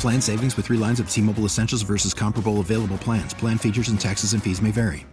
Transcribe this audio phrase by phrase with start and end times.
[0.00, 3.34] Plan savings with three lines of T Mobile Essentials versus comparable available plans.
[3.34, 5.06] Plan features and taxes and fees may vary.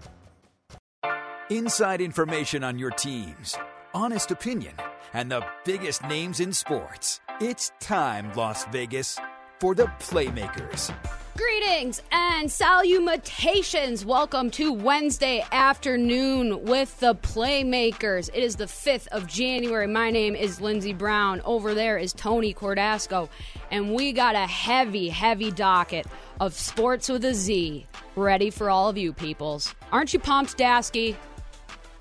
[1.49, 3.57] Inside information on your teams,
[3.93, 4.73] honest opinion,
[5.13, 7.19] and the biggest names in sports.
[7.41, 9.19] It's time, Las Vegas,
[9.59, 10.93] for the Playmakers.
[11.37, 14.03] Greetings and salutations.
[14.03, 18.29] Welcome to Wednesday afternoon with the Playmakers.
[18.33, 19.87] It is the 5th of January.
[19.87, 21.39] My name is Lindsey Brown.
[21.45, 23.29] Over there is Tony Cordasco.
[23.71, 26.05] And we got a heavy, heavy docket
[26.41, 27.85] of sports with a Z
[28.17, 29.73] ready for all of you peoples.
[29.93, 31.15] Aren't you pumped, Dasky?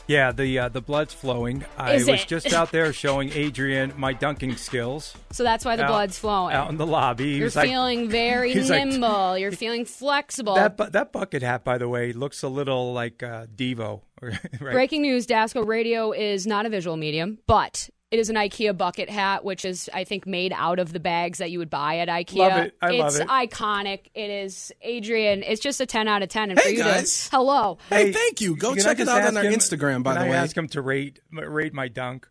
[0.06, 1.65] Yeah, the uh, the blood's flowing.
[1.79, 2.27] I Is was it?
[2.29, 6.55] just out there showing Adrian my dunking skills So that's why the Out- blood's flowing.
[6.55, 7.25] out in the lobby.
[7.33, 9.39] He You're was like- feeling very he's like- nimble.
[9.39, 10.55] You're feeling flexible.
[10.56, 14.01] that bu- that bucket hat, by the way, looks a little like uh, Devo.
[14.21, 14.39] right?
[14.61, 19.08] Breaking news: Dasco Radio is not a visual medium, but it is an IKEA bucket
[19.08, 22.08] hat, which is, I think, made out of the bags that you would buy at
[22.08, 22.36] IKEA.
[22.39, 22.77] Love it.
[22.83, 23.28] I it's love it.
[23.28, 24.00] iconic.
[24.14, 25.42] It is Adrian.
[25.42, 26.50] It's just a ten out of ten.
[26.50, 27.28] And for Hey, you guys.
[27.28, 28.56] to hello, Hey, thank you.
[28.56, 30.03] Go check it out on our him- Instagram.
[30.03, 32.26] By can the I way, ask him to rate rate my dunk.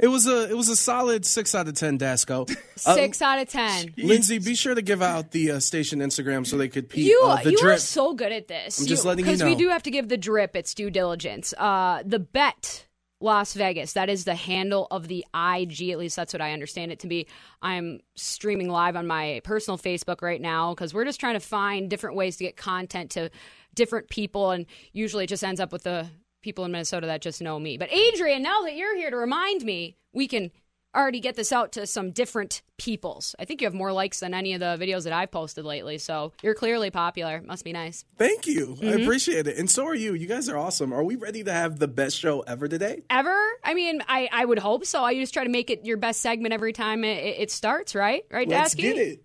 [0.00, 1.98] it was a it was a solid six out of ten.
[1.98, 2.48] Dasco.
[2.86, 3.92] Uh, six out of ten.
[3.96, 7.22] Lindsay, be sure to give out the uh, station Instagram so they could peep You,
[7.24, 7.76] uh, the you drip.
[7.76, 8.78] are so good at this.
[8.80, 10.88] I'm just letting you know because we do have to give the drip its due
[10.88, 11.52] diligence.
[11.58, 12.86] Uh, the bet
[13.20, 13.92] Las Vegas.
[13.94, 15.90] That is the handle of the IG.
[15.90, 17.26] At least that's what I understand it to be.
[17.62, 21.90] I'm streaming live on my personal Facebook right now because we're just trying to find
[21.90, 23.30] different ways to get content to
[23.74, 26.06] different people, and usually it just ends up with the
[26.42, 27.76] people in Minnesota that just know me.
[27.76, 30.50] But Adrian, now that you're here to remind me, we can
[30.98, 33.34] already get this out to some different peoples.
[33.38, 35.98] I think you have more likes than any of the videos that I've posted lately,
[35.98, 37.40] so you're clearly popular.
[37.42, 38.04] Must be nice.
[38.16, 38.76] Thank you.
[38.80, 39.02] I Mm-hmm.
[39.02, 39.56] appreciate it.
[39.58, 40.14] And so are you.
[40.14, 40.92] You guys are awesome.
[40.92, 43.02] Are we ready to have the best show ever today?
[43.10, 43.36] Ever?
[43.64, 45.02] I mean, I, I would hope so.
[45.02, 47.94] I just try to make it your best segment every time it, it it starts,
[47.94, 48.24] right?
[48.30, 48.78] Right, Let's Dasky?
[48.82, 49.22] get it.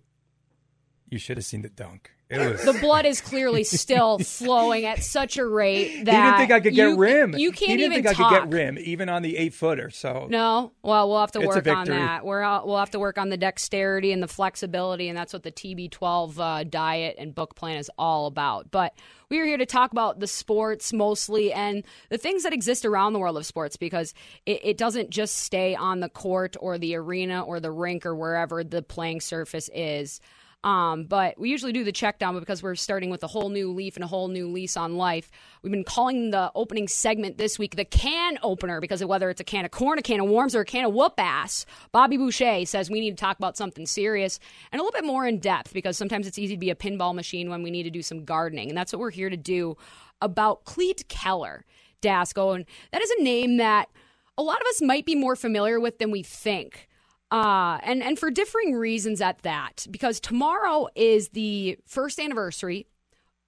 [1.10, 2.10] You should have seen the dunk.
[2.38, 2.64] Was.
[2.64, 6.60] The blood is clearly still flowing at such a rate he that didn't think I
[6.60, 7.34] could get you, rim.
[7.36, 8.32] You can't he didn't even think talk.
[8.32, 9.90] I could get rim, even on the eight footer.
[9.90, 12.24] So No, well, we'll have to work on that.
[12.24, 15.42] We're out, we'll have to work on the dexterity and the flexibility, and that's what
[15.42, 18.70] the TB12 uh, diet and book plan is all about.
[18.70, 18.94] But
[19.28, 23.14] we are here to talk about the sports mostly and the things that exist around
[23.14, 24.14] the world of sports because
[24.46, 28.14] it, it doesn't just stay on the court or the arena or the rink or
[28.14, 30.20] wherever the playing surface is.
[30.64, 33.50] Um, but we usually do the check down but because we're starting with a whole
[33.50, 35.30] new leaf and a whole new lease on life.
[35.62, 39.42] We've been calling the opening segment this week the can opener because of whether it's
[39.42, 41.66] a can of corn, a can of worms, or a can of whoop ass.
[41.92, 44.40] Bobby Boucher says we need to talk about something serious
[44.72, 47.14] and a little bit more in depth because sometimes it's easy to be a pinball
[47.14, 48.70] machine when we need to do some gardening.
[48.70, 49.76] And that's what we're here to do
[50.22, 51.66] about Klete Keller,
[52.00, 52.54] Dasco.
[52.54, 53.90] And that is a name that
[54.38, 56.88] a lot of us might be more familiar with than we think.
[57.34, 62.86] Uh, and, and for differing reasons at that, because tomorrow is the first anniversary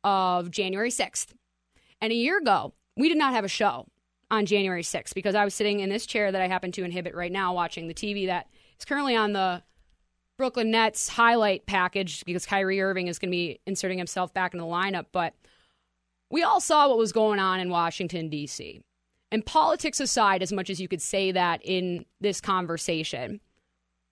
[0.02, 1.28] of January 6th.
[2.00, 3.86] And a year ago, we did not have a show
[4.28, 7.14] on January 6th because I was sitting in this chair that I happen to inhibit
[7.14, 9.62] right now watching the TV that is currently on the
[10.36, 14.58] Brooklyn Nets highlight package because Kyrie Irving is going to be inserting himself back in
[14.58, 15.06] the lineup.
[15.12, 15.32] But
[16.28, 18.82] we all saw what was going on in Washington, D.C.
[19.30, 23.40] And politics aside, as much as you could say that in this conversation,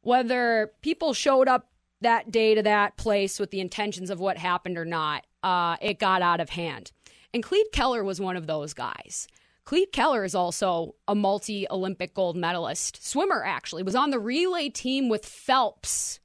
[0.05, 1.69] whether people showed up
[2.01, 5.99] that day to that place with the intentions of what happened or not, uh, it
[5.99, 6.93] got out of hand.
[7.33, 9.27] And Klete Keller was one of those guys.
[9.65, 14.69] Klete Keller is also a multi Olympic gold medalist, swimmer, actually, was on the relay
[14.69, 16.21] team with Phelps.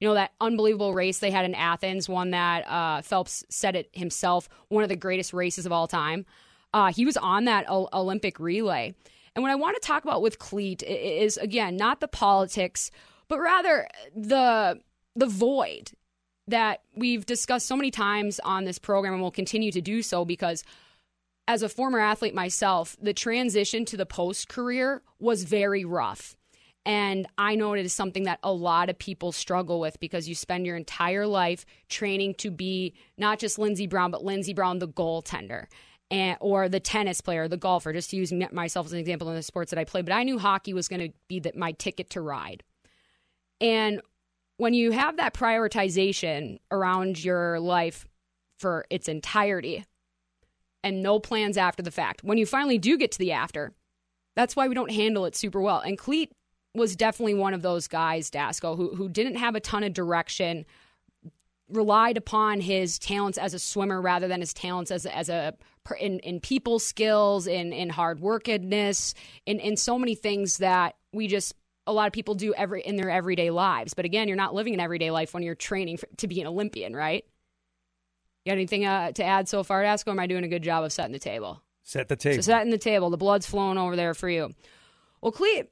[0.00, 3.88] You know, that unbelievable race they had in Athens, one that uh, Phelps said it
[3.92, 6.26] himself, one of the greatest races of all time.
[6.74, 8.94] Uh, he was on that o- Olympic relay.
[9.36, 12.90] And what I want to talk about with Klete is, again, not the politics,
[13.28, 13.86] but rather
[14.16, 14.80] the
[15.14, 15.92] the void
[16.48, 20.24] that we've discussed so many times on this program and will continue to do so
[20.24, 20.64] because
[21.48, 26.36] as a former athlete myself, the transition to the post career was very rough.
[26.84, 30.34] And I know it is something that a lot of people struggle with because you
[30.34, 34.88] spend your entire life training to be not just Lindsey Brown, but Lindsey Brown, the
[34.88, 35.66] goaltender.
[36.08, 39.42] And, or the tennis player, the golfer, just use myself as an example in the
[39.42, 40.02] sports that I play.
[40.02, 42.62] But I knew hockey was going to be the, my ticket to ride.
[43.60, 44.00] And
[44.56, 48.06] when you have that prioritization around your life
[48.58, 49.84] for its entirety
[50.84, 53.72] and no plans after the fact, when you finally do get to the after,
[54.36, 55.80] that's why we don't handle it super well.
[55.80, 56.30] And Klete
[56.74, 60.66] was definitely one of those guys, Dasco, who who didn't have a ton of direction,
[61.68, 65.54] relied upon his talents as a swimmer rather than his talents as a, as a
[65.94, 71.28] in in people skills, in in hard workedness, in in so many things that we
[71.28, 71.54] just
[71.86, 73.94] a lot of people do every in their everyday lives.
[73.94, 76.46] But again, you're not living an everyday life when you're training for, to be an
[76.46, 77.24] Olympian, right?
[78.44, 80.08] You got anything uh, to add so far, Dasco?
[80.08, 81.62] Am I doing a good job of setting the table?
[81.82, 82.42] Set the table.
[82.42, 83.10] So setting the table.
[83.10, 84.52] The blood's flowing over there for you.
[85.20, 85.68] Well, Klete,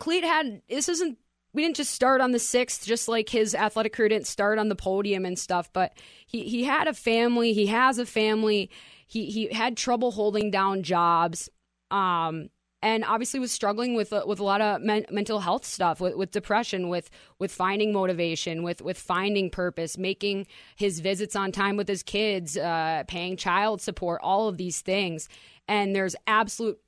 [0.00, 1.18] Klete had this isn't
[1.54, 4.68] we didn't just start on the sixth, just like his athletic career didn't start on
[4.68, 5.72] the podium and stuff.
[5.72, 5.92] But
[6.26, 7.52] he he had a family.
[7.52, 8.70] He has a family.
[9.12, 11.50] He he had trouble holding down jobs.
[11.90, 12.48] Um,
[12.82, 16.30] and obviously was struggling with with a lot of men- mental health stuff, with, with
[16.30, 21.88] depression, with with finding motivation, with with finding purpose, making his visits on time with
[21.88, 25.28] his kids, uh, paying child support, all of these things.
[25.68, 26.80] And there's absolute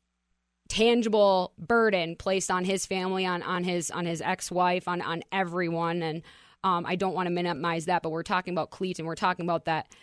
[0.68, 5.22] tangible burden placed on his family, on on his on his ex wife, on on
[5.30, 6.02] everyone.
[6.02, 6.22] And
[6.64, 9.44] um, I don't want to minimize that, but we're talking about Klete, and we're talking
[9.44, 9.94] about that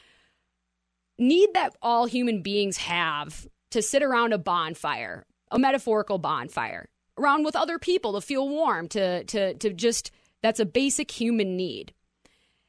[1.21, 7.45] need that all human beings have to sit around a bonfire, a metaphorical bonfire, around
[7.45, 11.94] with other people to feel warm, to to to just that's a basic human need.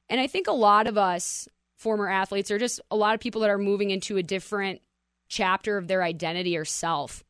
[0.08, 3.40] And I think a lot of us former athletes or just a lot of people
[3.40, 4.80] that are moving into a different
[5.28, 7.24] chapter of their identity or self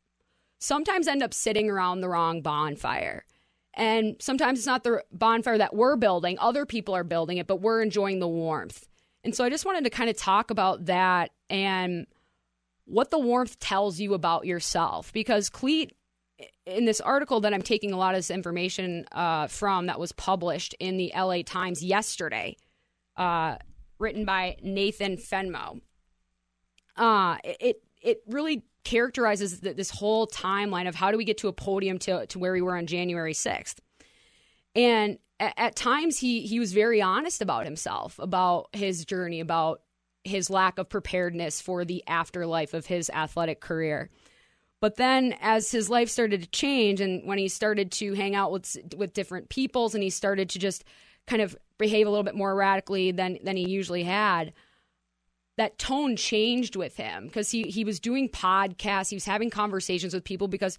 [0.59, 3.25] sometimes end up sitting around the wrong bonfire.
[3.73, 7.61] And sometimes it's not the bonfire that we're building, other people are building it, but
[7.61, 8.87] we're enjoying the warmth.
[9.23, 12.07] And so I just wanted to kind of talk about that and
[12.85, 15.13] what the warmth tells you about yourself.
[15.13, 15.91] Because Klete,
[16.65, 20.11] in this article that I'm taking a lot of this information uh, from that was
[20.11, 22.57] published in the LA Times yesterday,
[23.15, 23.57] uh,
[23.99, 25.79] written by Nathan Fenno,
[26.97, 31.53] uh, it, it really characterizes this whole timeline of how do we get to a
[31.53, 33.75] podium to, to where we were on January 6th.
[34.75, 39.81] And at, times he he was very honest about himself, about his journey, about
[40.23, 44.09] his lack of preparedness for the afterlife of his athletic career.
[44.79, 48.51] But then as his life started to change and when he started to hang out
[48.51, 50.83] with with different peoples and he started to just
[51.25, 54.53] kind of behave a little bit more erratically than than he usually had,
[55.57, 60.13] that tone changed with him because he he was doing podcasts, he was having conversations
[60.13, 60.77] with people because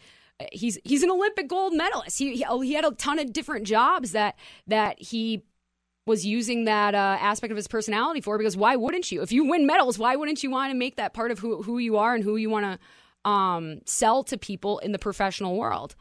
[0.53, 2.19] he's he's an Olympic gold medalist.
[2.19, 4.37] He he, he had a ton of different jobs that
[4.67, 5.43] that he
[6.07, 9.23] was using that uh, aspect of his personality for because why wouldn't you?
[9.23, 11.79] If you win medals, why wouldn't you want to make that part of who who
[11.79, 12.81] you are and who you want
[13.25, 15.95] to um, sell to people in the professional world?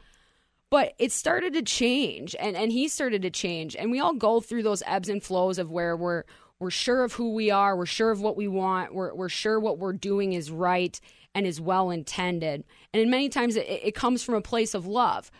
[0.70, 4.40] But it started to change, and and he started to change, and we all go
[4.40, 6.24] through those ebbs and flows of where we're
[6.58, 9.58] we're sure of who we are, we're sure of what we want, we're, we're sure
[9.58, 10.98] what we're doing is right
[11.34, 12.64] and is well intended.
[12.94, 15.30] And many times it, it comes from a place of love.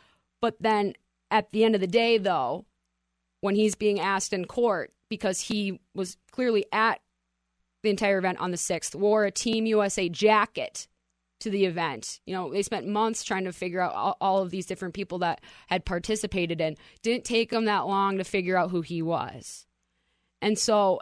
[0.43, 0.95] But then
[1.31, 2.67] at the end of the day, though,
[3.41, 7.01] when he's being asked in court, because he was clearly at
[7.83, 10.89] the entire event on the 6th, wore a Team USA jacket
[11.41, 12.21] to the event.
[12.27, 15.19] You know, they spent months trying to figure out all, all, of these different people
[15.19, 19.67] that had participated and didn't take them that long to figure out who he was.
[20.41, 21.01] And so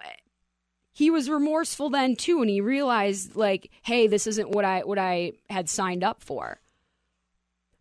[0.92, 4.98] he was remorseful then too and he realized like hey this isn't what i what
[4.98, 6.60] i had signed up for.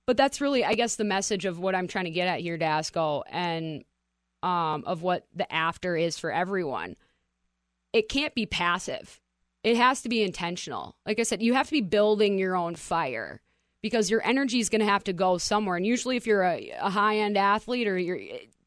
[0.08, 2.58] But that's really i guess the message of what i'm trying to get at here
[2.58, 3.84] dasco and
[4.44, 6.96] um, of what the after is for everyone.
[7.94, 9.20] It can't be passive.
[9.64, 10.96] It has to be intentional.
[11.06, 13.42] Like i said you have to be building your own fire
[13.82, 15.76] because your energy is going to have to go somewhere.
[15.76, 18.20] And usually if you're a, a high end athlete or you're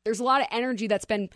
[0.05, 1.31] there's a lot of energy that's been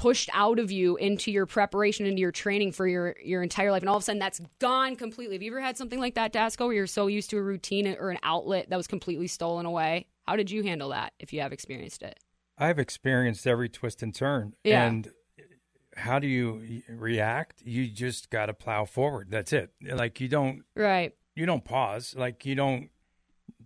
[0.00, 3.82] pushed out of you into your preparation, into your training for your your entire life,
[3.82, 5.36] and all of a sudden that's gone completely.
[5.36, 7.86] Have you ever had something like that, Dasco, where you're so used to a routine
[7.86, 10.06] or an outlet that was completely stolen away?
[10.26, 12.18] How did you handle that, if you have experienced it?
[12.56, 14.86] I've experienced every twist and turn, yeah.
[14.86, 15.12] and
[15.96, 17.62] how do you react?
[17.62, 19.28] You just got to plow forward.
[19.30, 19.70] That's it.
[19.82, 21.14] Like you don't right.
[21.34, 22.14] You don't pause.
[22.16, 22.88] Like you don't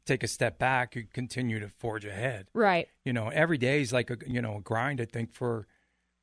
[0.04, 0.96] take a step back.
[0.96, 2.48] You continue to forge ahead.
[2.54, 2.88] Right.
[3.04, 5.00] You know, every day is like a you know a grind.
[5.00, 5.68] I think for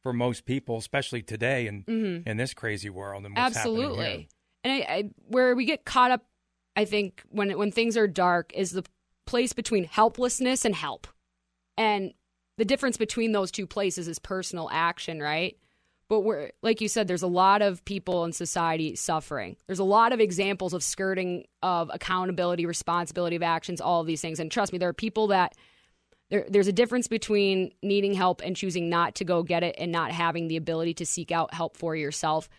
[0.03, 3.85] for most people, especially today and in this crazy world and what's happening here.
[3.85, 3.99] Mm-hmm.
[3.99, 4.29] Absolutely.
[4.63, 6.25] And I, I, where we get caught up,
[6.75, 8.83] I think when when things are dark, is the
[9.25, 11.07] place between helplessness and help,
[11.77, 12.13] and
[12.57, 15.57] the difference between those two places is personal action, right?
[16.09, 19.55] But we're like you said, there's a lot of people in society suffering.
[19.67, 24.21] There's a lot of examples of skirting of accountability, responsibility of actions, all of these
[24.21, 24.39] things.
[24.39, 25.55] And trust me, there are people that
[26.31, 29.91] there, there's a difference between needing help and choosing not to go get it and
[29.91, 32.49] not having the ability to seek out help for yourself.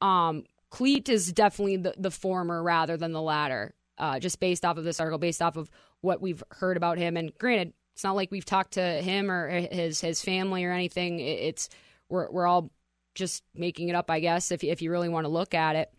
[0.00, 4.78] Um, Klete is definitely the, the former rather than the latter, uh, just based off
[4.78, 7.16] of this article, based off of what we've heard about him.
[7.16, 11.20] And granted, it's not like we've talked to him or his his family or anything.
[11.20, 11.68] It- It's
[12.08, 12.70] we're we're all
[13.14, 15.92] just making it up, I guess, if if you really want to look at it.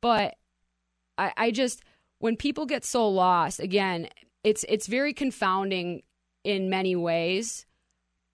[0.00, 0.36] But
[1.18, 1.82] I, I just
[2.18, 4.08] when people get so lost, again,
[4.42, 6.02] it's it's very confounding
[6.44, 7.66] in many ways.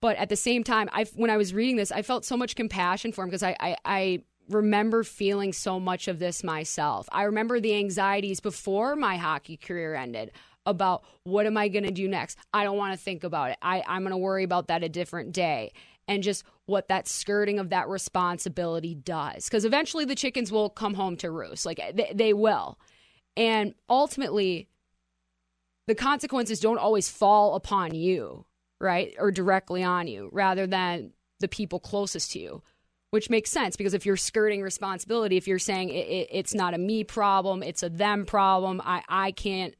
[0.01, 2.55] But at the same time, I when I was reading this, I felt so much
[2.55, 7.07] compassion for him because I, I I remember feeling so much of this myself.
[7.11, 10.31] I remember the anxieties before my hockey career ended
[10.65, 12.37] about what am I going to do next.
[12.53, 13.57] I don't want to think about it.
[13.61, 15.73] I I'm going to worry about that a different day
[16.07, 19.45] and just what that skirting of that responsibility does.
[19.45, 21.65] Because eventually the chickens will come home to roost.
[21.65, 22.79] Like they, they will.
[23.37, 24.67] And ultimately,
[25.89, 28.45] the consequences don't always fall upon you,
[28.79, 29.15] right?
[29.17, 32.61] Or directly on you, rather than the people closest to you,
[33.09, 36.75] which makes sense because if you're skirting responsibility, if you're saying it, it, it's not
[36.75, 39.73] a me problem, it's a them problem, I, I can't.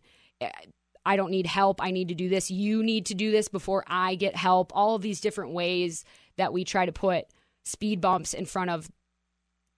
[1.06, 1.82] I don't need help.
[1.82, 2.50] I need to do this.
[2.50, 4.72] You need to do this before I get help.
[4.76, 6.06] All of these different ways
[6.38, 7.26] that we try to put
[7.66, 8.90] speed bumps in front of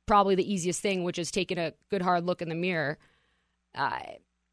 [0.05, 2.97] probably the easiest thing, which is taking a good hard look in the mirror.
[3.73, 3.99] Uh,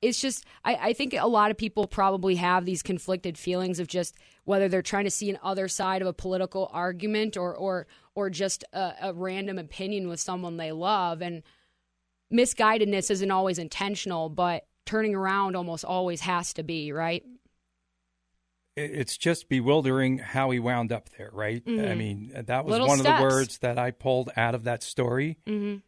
[0.01, 3.89] it's just, I, I think a lot of people probably have these conflicted feelings of
[3.89, 7.87] just whether they're trying to see an other side of a political argument or, or,
[8.15, 11.21] or just a, a random opinion with someone they love.
[11.21, 11.43] And
[12.33, 17.25] misguidedness isn't always intentional, but turning around almost always has to be, right?
[18.77, 21.63] It's just bewildering how he wound up there, right?
[21.67, 21.97] I Mhm.
[21.97, 25.39] mean, that was Little one of the words that I pulled out of that story.
[25.47, 25.79] Mm-hmm.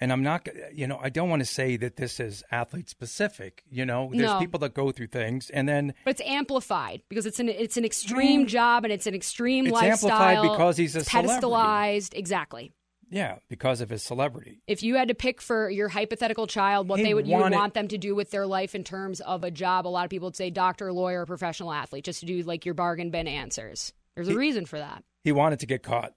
[0.00, 3.64] And I'm not, you know, I don't want to say that this is athlete specific.
[3.68, 4.38] You know, there's No.
[4.38, 7.84] people that go through things, and then But it's amplified because it's an it's an
[7.84, 9.92] extreme job and it's an extreme lifestyle.
[9.92, 10.28] It's lifestyle.
[10.36, 11.46] amplified because he's a celebrity.
[11.46, 12.14] pedestalized.
[12.16, 12.72] Exactly.
[13.10, 14.60] yeah, because of his celebrity.
[14.66, 17.52] If you had to pick for your hypothetical child what He they would you would
[17.52, 20.10] want them to do with their life in terms of a job, a lot of
[20.10, 23.92] people would say doctor, lawyer, professional athlete, just to do like your bargain bin answers.
[24.14, 25.02] There's a He- reason for that.
[25.24, 26.12] He wanted to get caught.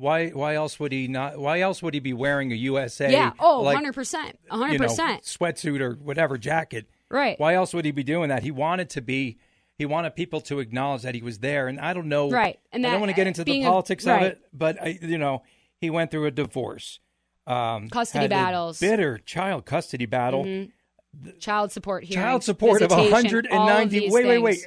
[0.00, 0.30] Why?
[0.30, 1.38] Why else would he not?
[1.38, 3.12] Why else would he be wearing a USA?
[3.12, 3.32] yeah.
[3.38, 4.32] Oh, like, 100%.
[4.50, 4.78] 100%.
[4.80, 4.86] know,
[5.22, 6.88] sweatsuit or whatever jacket?
[7.10, 7.38] Right.
[7.38, 8.42] Why else would he be doing that?
[8.42, 9.38] He wanted to be.
[9.76, 12.30] He wanted people to acknowledge that he was there, and I don't know.
[12.30, 14.22] Right, and I don't want to get into the being a- politics right.
[14.22, 15.42] of it, but I, you know,
[15.80, 17.00] he went through a divorce,
[17.46, 18.78] um, Custody battles.
[18.78, 20.66] bitter child custody battle,
[21.40, 22.24] Child support hearings.
[22.24, 24.10] child support of visitation, hundred of ninety.
[24.10, 24.58] Wait, wait, wait.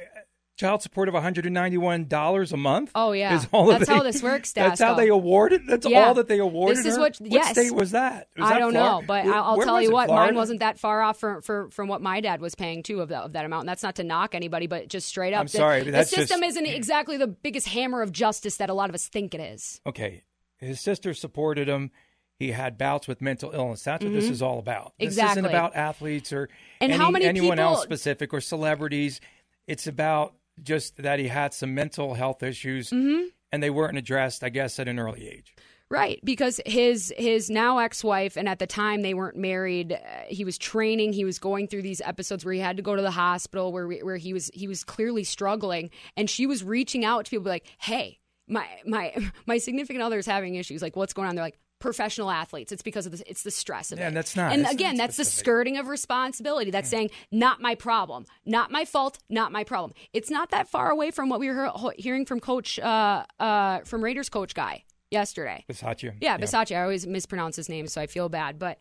[0.56, 2.92] Child support of one hundred and ninety-one dollars a month.
[2.94, 3.34] Oh, yeah.
[3.34, 5.62] is all that That's how this works, That's how they awarded.
[5.66, 6.06] That's Yeah.
[6.06, 6.78] all that they awarded.
[6.78, 7.00] This is her?
[7.00, 7.50] what- yes.
[7.50, 8.28] state was that?
[8.36, 10.26] Was I that don't know, but Where- I'll, where tell you what, Florida?
[10.32, 13.08] mine wasn't that far off for, for, from what my dad was paying too of
[13.08, 13.62] that, of that amount.
[13.62, 16.38] And that's not to knock anybody, but just straight up, I'm the- sorry, the, system
[16.40, 19.40] just- isn't exactly the biggest hammer of justice that a lot of us think it
[19.40, 19.80] is.
[19.84, 20.22] okay,
[20.58, 21.90] his sister supported him.
[22.38, 23.82] He had bouts with mental illness.
[23.82, 24.92] That's what this is all about.
[25.00, 25.46] This isn't Mm-hmm.
[25.46, 26.48] About athletes or
[26.80, 29.20] And any- how many anyone else specific or celebrities.
[29.66, 33.26] It's about just that he had some mental health issues Mm-hmm.
[33.52, 35.54] and they weren't addressed, I guess, at an early age.
[35.90, 39.92] Right, because his his now ex-wife and at the time they weren't married.
[39.92, 41.12] Uh, he was training.
[41.12, 43.86] He was going through these episodes where he had to go to the hospital, where
[43.86, 47.48] we, where he was he was clearly struggling, and she was reaching out to people
[47.50, 48.18] like, "Hey,
[48.48, 49.14] my my
[49.46, 50.80] my significant other is having issues.
[50.82, 52.72] Like, what's going on?" They're like, "Professional athletes.
[52.72, 54.96] It's because of the it's the stress of Yeah, it." and that's not- And again,
[54.96, 56.70] not that's the skirting of responsibility.
[56.70, 60.90] That's saying, "Not my problem, not my fault, not my problem." It's not that far
[60.90, 65.64] away from what we were hearing from Coach uh, uh, from Raiders coach guy yesterday.
[65.68, 66.14] Bisaccia.
[66.20, 66.74] Yeah, Versace.
[66.74, 68.58] I always mispronounce his name, so I feel bad.
[68.58, 68.78] But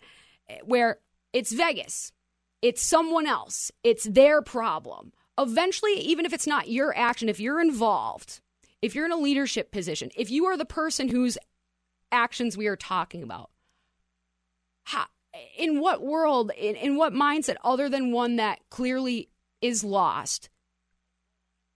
[0.48, 1.00] eh, where
[1.34, 2.14] it's Vegas,
[2.62, 5.12] it's someone else, it's their problem.
[5.38, 8.40] Eventually, even if it's not your action, if you're involved,
[8.82, 11.38] if you're in a leadership position, if you are the person whose
[12.14, 13.50] actions we are talking about,
[14.84, 15.06] how,
[15.58, 19.30] in what world, in, in what mindset, other than one that clearly
[19.62, 20.50] is lost,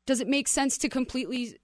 [0.06, 1.58] does it make sense to completely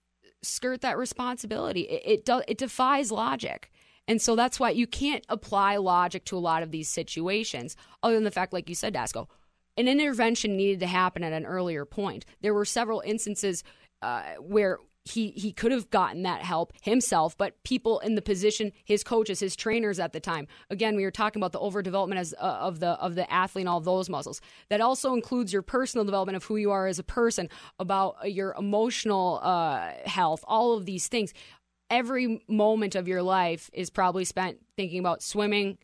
[0.43, 1.81] skirt that responsibility.
[1.81, 3.71] It it, do, it defies logic.
[4.07, 8.15] And so that's why you can't apply logic to a lot of these situations, other
[8.15, 9.27] than the fact, like you said, Dasco,
[9.77, 12.25] an intervention needed to happen at an earlier point.
[12.41, 13.63] There were several instances
[14.01, 18.71] uh, where he he could have gotten that help himself, but people in the position,
[18.85, 20.47] his coaches, his trainers at the time.
[20.69, 23.69] Again, we were talking about the overdevelopment as, uh, of the of the athlete and
[23.69, 24.39] all those muscles.
[24.69, 28.27] That also includes your personal development of who you are as a person, about uh,
[28.27, 31.33] your emotional uh, health, all of these things.
[31.89, 35.77] Every moment of your life is probably spent thinking about swimming,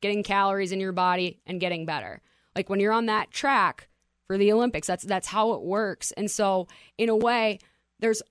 [0.00, 2.22] getting calories in your body, and getting better.
[2.56, 3.88] Like when you're on that track
[4.26, 6.12] for the Olympics, that's that's how it works.
[6.12, 7.58] And so, in a way,
[8.00, 8.22] there's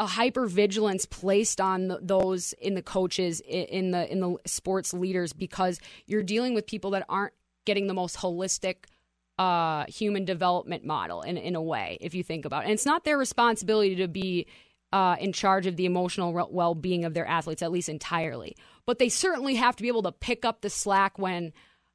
[0.00, 4.94] a hyper vigilance placed on the, those in the coaches in the in the sports
[4.94, 8.84] leaders because you're dealing with people that aren't getting the most holistic
[9.38, 12.64] uh, human development model in in a way if you think about it.
[12.66, 14.46] And it's not their responsibility to be
[14.92, 18.98] uh, in charge of the emotional well being of their athletes at least entirely, but
[18.98, 21.52] they certainly have to be able to pick up the slack when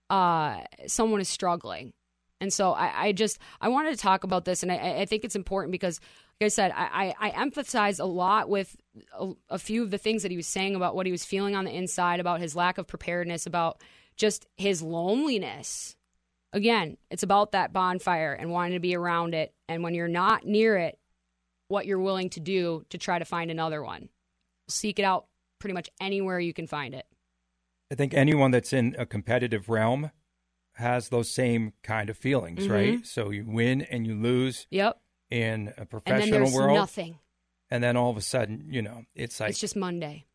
[0.09, 1.93] uh, someone is struggling.
[2.39, 5.23] And so I, I, just I wanted to talk about this, and I, I think
[5.23, 6.01] it's important because
[6.39, 8.75] like I said, I, I, emphasize a lot with
[9.17, 11.55] a, a, few of the things that he was saying about what he was feeling
[11.55, 13.81] on the inside, about his lack of preparedness, about
[14.17, 15.95] just his loneliness.
[16.51, 19.53] Again, it's about that bonfire and wanting to be around it.
[19.69, 20.99] And when you're not near it,
[21.67, 24.09] what you're willing to do to try to find another one.
[24.67, 25.27] Seek it out
[25.59, 27.05] pretty much anywhere you can find it.
[27.91, 30.11] I think anyone that's in a competitive realm
[30.73, 32.71] has those same kind of feelings, mm-hmm.
[32.71, 33.05] right?
[33.05, 34.67] So you win and you lose.
[34.71, 34.99] Yep
[35.33, 36.77] in a professional world.
[36.77, 37.17] Nothing.
[37.71, 40.25] And then all of a sudden, you know, it's like it's just Monday.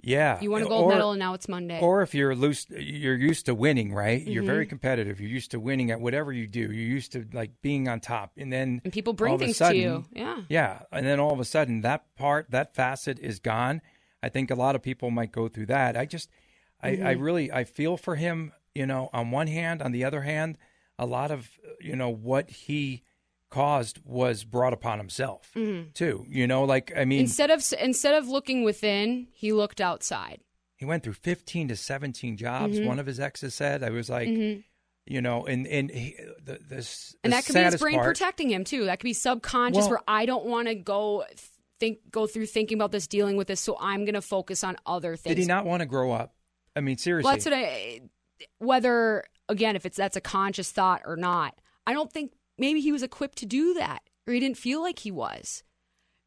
[0.00, 1.80] Yeah, you won a gold or, medal, and now it's Monday.
[1.80, 4.20] Or if you're loose, you're used to winning, right?
[4.20, 4.30] Mm-hmm.
[4.30, 4.68] You're very mm-hmm.
[4.68, 5.18] competitive.
[5.18, 6.60] You're used to winning at whatever you do.
[6.60, 9.80] You're used to like being on top, and then and people bring things sudden, to
[9.80, 10.04] you.
[10.12, 13.80] Yeah, yeah, and then all of a sudden, that part, that facet is gone.
[14.22, 15.96] I think a lot of people might go through that.
[15.96, 16.28] I just,
[16.84, 17.04] mm-hmm.
[17.04, 18.52] I, I really, I feel for him.
[18.74, 20.58] You know, on one hand, on the other hand,
[20.96, 23.02] a lot of you know what he
[23.50, 25.90] caused was brought upon himself mm-hmm.
[25.94, 26.24] too.
[26.28, 30.40] You know, like I mean, instead of instead of looking within, he looked outside.
[30.76, 32.78] He went through fifteen to seventeen jobs.
[32.78, 32.86] Mm-hmm.
[32.86, 34.60] One of his exes said, "I was like." Mm-hmm.
[35.10, 38.50] You know, and and he, the, this and that could be his brain part, protecting
[38.50, 38.84] him too.
[38.84, 41.24] That could be subconscious, well, where I don't want to go
[41.80, 44.76] think go through thinking about this, dealing with this, so I'm going to focus on
[44.84, 45.34] other things.
[45.34, 46.34] Did he not want to grow up?
[46.76, 47.26] I mean, seriously.
[47.26, 48.00] Well, that's what I.
[48.58, 51.54] Whether again, if it's that's a conscious thought or not,
[51.86, 55.00] I don't think maybe he was equipped to do that or he didn't feel like
[55.00, 55.62] he was.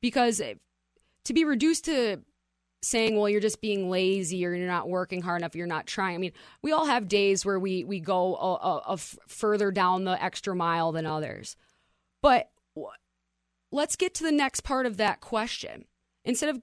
[0.02, 0.56] Because eh,
[1.26, 2.22] to be reduced to
[2.84, 6.16] saying, well, you're just being lazy or you're not working hard enough, you're not trying.
[6.16, 6.32] I mean,
[6.64, 10.56] we all have days where we, we go a, a, a further down the extra
[10.56, 11.56] mile than others.
[12.24, 12.50] But
[13.72, 15.86] let's get to the next part of that question.
[16.26, 16.62] Instead of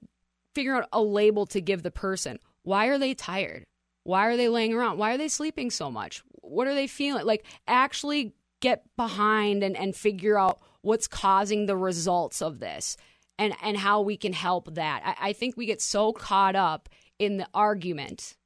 [0.55, 3.65] figuring out a label to give the person, why are they tired?
[4.03, 4.99] Why are they laying around?
[4.99, 6.23] Why are they sleeping so much?
[6.41, 7.27] What are they feeling?
[7.27, 12.97] Like, actually get behind and, and figure out what's causing the results of this
[13.39, 15.03] and, and how we can help that.
[15.05, 18.37] I, I think we get so caught up in the argument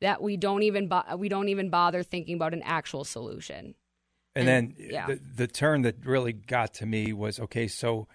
[0.00, 3.74] that we don't even bo- we don't even bother thinking about an actual solution.
[4.36, 5.06] And, and then yeah.
[5.06, 8.08] the, the turn that really got to me was okay, so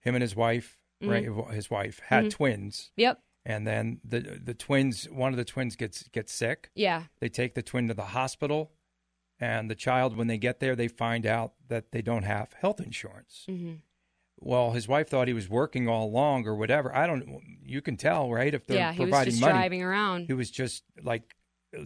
[0.00, 1.10] him and his wife, mm-hmm.
[1.10, 1.54] right?
[1.54, 2.30] His wife had mm-hmm.
[2.30, 2.92] twins.
[2.96, 3.20] Yep.
[3.44, 6.70] And then the the twins, one of the twins gets gets sick.
[6.74, 7.04] Yeah.
[7.20, 8.70] They take the twin to the hospital
[9.42, 12.80] and the child when they get there they find out that they don't have health
[12.80, 13.44] insurance.
[13.48, 13.74] Mm-hmm.
[14.38, 16.94] well his wife thought he was working all along or whatever.
[16.94, 19.52] I don't you can tell right if they're yeah, providing money.
[19.52, 20.26] driving around.
[20.26, 21.34] He was just like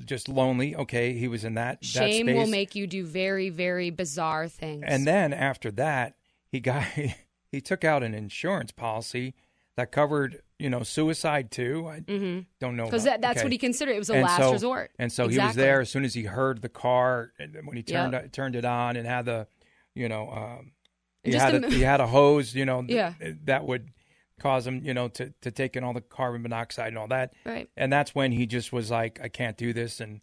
[0.05, 0.77] just lonely.
[0.77, 4.85] Okay he was in that shame that will make you do very very bizarre things.
[4.87, 6.17] And then after that
[6.49, 6.85] he got
[7.51, 9.35] he took out an insurance policy
[9.77, 11.87] that covered you know suicide too.
[11.89, 12.41] I mm-hmm.
[12.61, 13.45] don't know because that, that's okay.
[13.45, 13.95] what he considered.
[13.95, 15.41] It was a and last so, resort, and so exactly.
[15.41, 18.33] he was there as soon as he heard the car when he turned yep.
[18.33, 19.47] turned it on and had the
[19.95, 20.73] you know um,
[21.23, 23.13] he had a, he had a hose you know yeah.
[23.21, 23.91] th- that would
[24.39, 27.33] cause him you know to to take in all the carbon monoxide and all that
[27.45, 30.21] right and that's when he just was like I can't do this and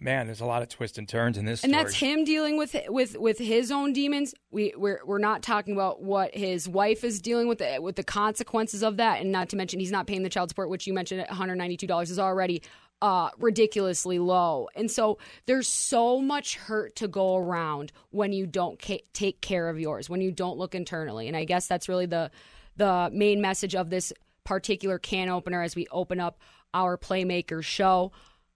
[0.00, 1.62] man, there's a lot of twists and turns in this.
[1.62, 1.84] And story.
[1.84, 4.34] that's him dealing with with with his own demons.
[4.50, 8.04] We we're we're not talking about what his wife is dealing with the, with the
[8.04, 10.94] consequences of that, and not to mention he's not paying the child support, which you
[10.94, 12.62] mentioned, at 192 dollars is already
[13.00, 14.68] uh, ridiculously low.
[14.74, 19.68] And so there's so much hurt to go around when you don't ca- take care
[19.68, 21.28] of yours, when you don't look internally.
[21.28, 22.30] And I guess that's really the
[22.76, 24.12] the main message of this
[24.44, 26.38] particular can opener as we open up
[26.72, 28.12] our Playmakers show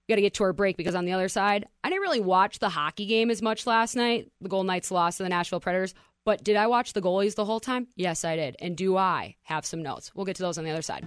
[0.09, 2.59] got to get to our break because on the other side, I didn't really watch
[2.59, 4.31] the hockey game as much last night.
[4.41, 5.95] The Golden Knights lost to the Nashville Predators.
[6.25, 7.89] But did I watch the goalies the whole time?
[7.97, 8.57] Yes, I did.
[8.61, 10.13] And do I have some notes?
[10.15, 11.07] We'll get to those on the other side.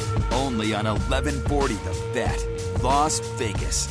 [0.31, 3.87] only on 1140 The Bet, Las Vegas.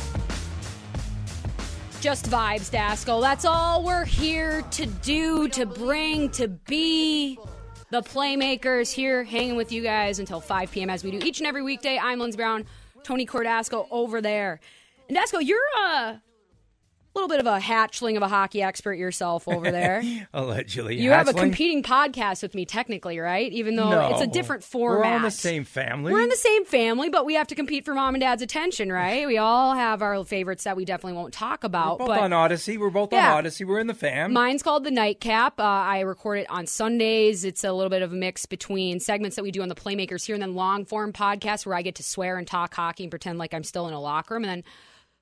[2.01, 3.21] Just vibes, Daskell.
[3.21, 7.37] That's all we're here to do, to bring, to be.
[7.91, 10.89] The Playmakers here hanging with you guys until 5 p.m.
[10.89, 11.99] as we do each and every weekday.
[12.01, 12.65] I'm Lindsey Brown,
[13.03, 14.61] Tony Cordasco over there.
[15.09, 16.21] And Dasco, you're a
[17.13, 20.01] little bit of a hatchling of a hockey expert yourself over there.
[20.33, 20.95] Allegedly.
[20.99, 23.51] You have a competing podcast with me, technically, right?
[23.51, 24.09] Even though No.
[24.11, 24.99] it's a different format.
[24.99, 26.13] We're all in the same family.
[26.13, 28.91] We're in the same family, but we have to compete for mom and dad's attention,
[28.91, 29.27] right?
[29.27, 31.99] We all have our favorites that we definitely won't talk We're about.
[31.99, 32.77] both but on Odyssey.
[32.77, 33.31] We're both Yeah.
[33.33, 33.65] on Odyssey.
[33.65, 34.31] We're in the fam.
[34.31, 35.59] Mine's called The Nightcap.
[35.59, 37.43] Uh, I record it on Sundays.
[37.43, 40.25] It's a little bit of a mix between segments that we do on the Playmakers
[40.25, 43.11] here and then long form podcasts where I get to swear and talk hockey and
[43.11, 44.43] pretend like I'm still in a locker room.
[44.45, 44.63] And then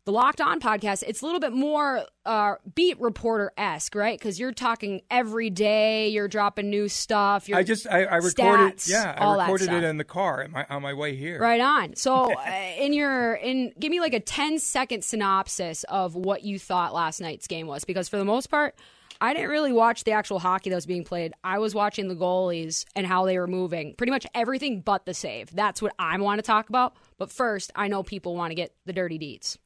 [0.09, 4.17] the Locked On podcast, it's a little bit more uh, beat reporter esque, right?
[4.17, 7.47] Because you're talking every day, you're dropping new stuff.
[7.47, 10.51] You're I just I, I recorded stats, yeah I recorded it in the car on
[10.51, 11.39] my, on my way here.
[11.39, 11.95] Right on.
[11.95, 16.57] So, uh, in your in, give me like a 10 second synopsis of what you
[16.57, 18.73] thought last night's game was, because for the most part,
[19.21, 21.33] I didn't really watch the actual hockey that was being played.
[21.43, 23.93] I was watching the goalies and how they were moving.
[23.95, 25.51] Pretty much everything but the save.
[25.53, 26.95] That's what I want to talk about.
[27.19, 29.59] But first, I know people want to get the dirty deeds.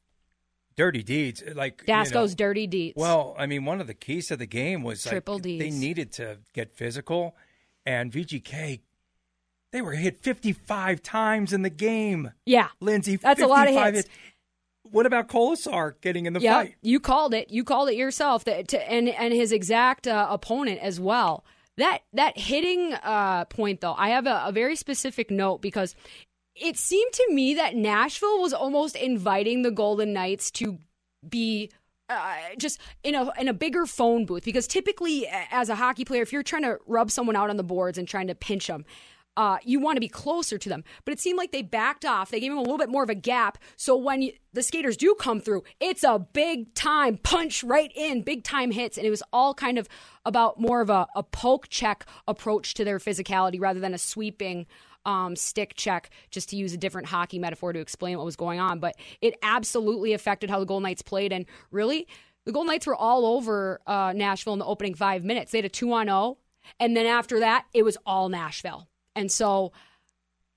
[0.76, 2.94] Dirty deeds like you know, dirty deeds.
[2.96, 6.12] Well, I mean, one of the keys to the game was like, Triple they needed
[6.12, 7.36] to get physical,
[7.86, 8.80] and VGK
[9.70, 12.30] they were hit 55 times in the game.
[12.46, 12.68] yeah.
[12.80, 14.08] Lindsay, That's a lot of 55 hits.
[14.84, 16.74] What about Kolesar getting in the Yeah, fight?
[16.82, 17.50] you called it.
[17.50, 18.44] You called it yourself.
[18.44, 21.44] That to, and and his exact uh, opponent as well.
[21.76, 25.96] That that hitting uh, point though, I have a, a very specific note because
[26.54, 30.78] it seemed to me that Nashville was almost inviting the Golden Knights to
[31.28, 31.70] be
[32.08, 36.22] uh, just in a in a bigger phone booth because typically as a hockey player,
[36.22, 38.84] if you're trying to rub someone out on the boards and trying to pinch them.
[39.36, 42.30] Uh, you want to be closer to them, but it seemed like they backed off.
[42.30, 44.96] They gave him a little bit more of a gap, so when you, the skaters
[44.96, 49.10] do come through, it's a big time punch right in, big time hits, and it
[49.10, 49.88] was all kind of
[50.24, 54.66] about more of a, a poke check approach to their physicality rather than a sweeping
[55.04, 58.60] um, stick check, just to use a different hockey metaphor to explain what was going
[58.60, 58.78] on.
[58.78, 61.32] But it absolutely affected how the Golden Knights played.
[61.32, 62.06] And really,
[62.44, 65.52] the Golden Knights were all over uh, Nashville in the opening five minutes.
[65.52, 66.38] They had a 2 on 0.
[66.80, 68.88] And then after that, it was all Nashville.
[69.14, 69.72] And so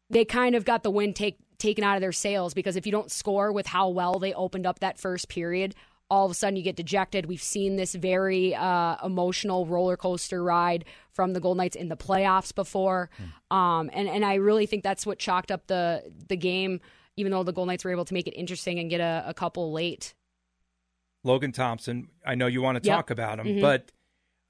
[0.10, 2.92] they kind of got the wind take, taken out of their sails because if you
[2.92, 5.76] don't score with how well they opened up that first period,
[6.10, 7.26] all of a sudden you get dejected.
[7.26, 11.98] We've seen this very uh, emotional roller coaster ride from the Golden Knights in the
[11.98, 13.10] playoffs before,
[13.52, 13.56] mm.
[13.56, 16.80] um, and and I really think that's what chalked up the the game.
[17.20, 19.34] Even though the Golden Knights were able to make it interesting and get a, a
[19.34, 20.14] couple late.
[21.24, 22.96] Logan Thompson, I know you want to Yep.
[22.96, 23.62] talk about him, Mhm.
[23.62, 23.92] but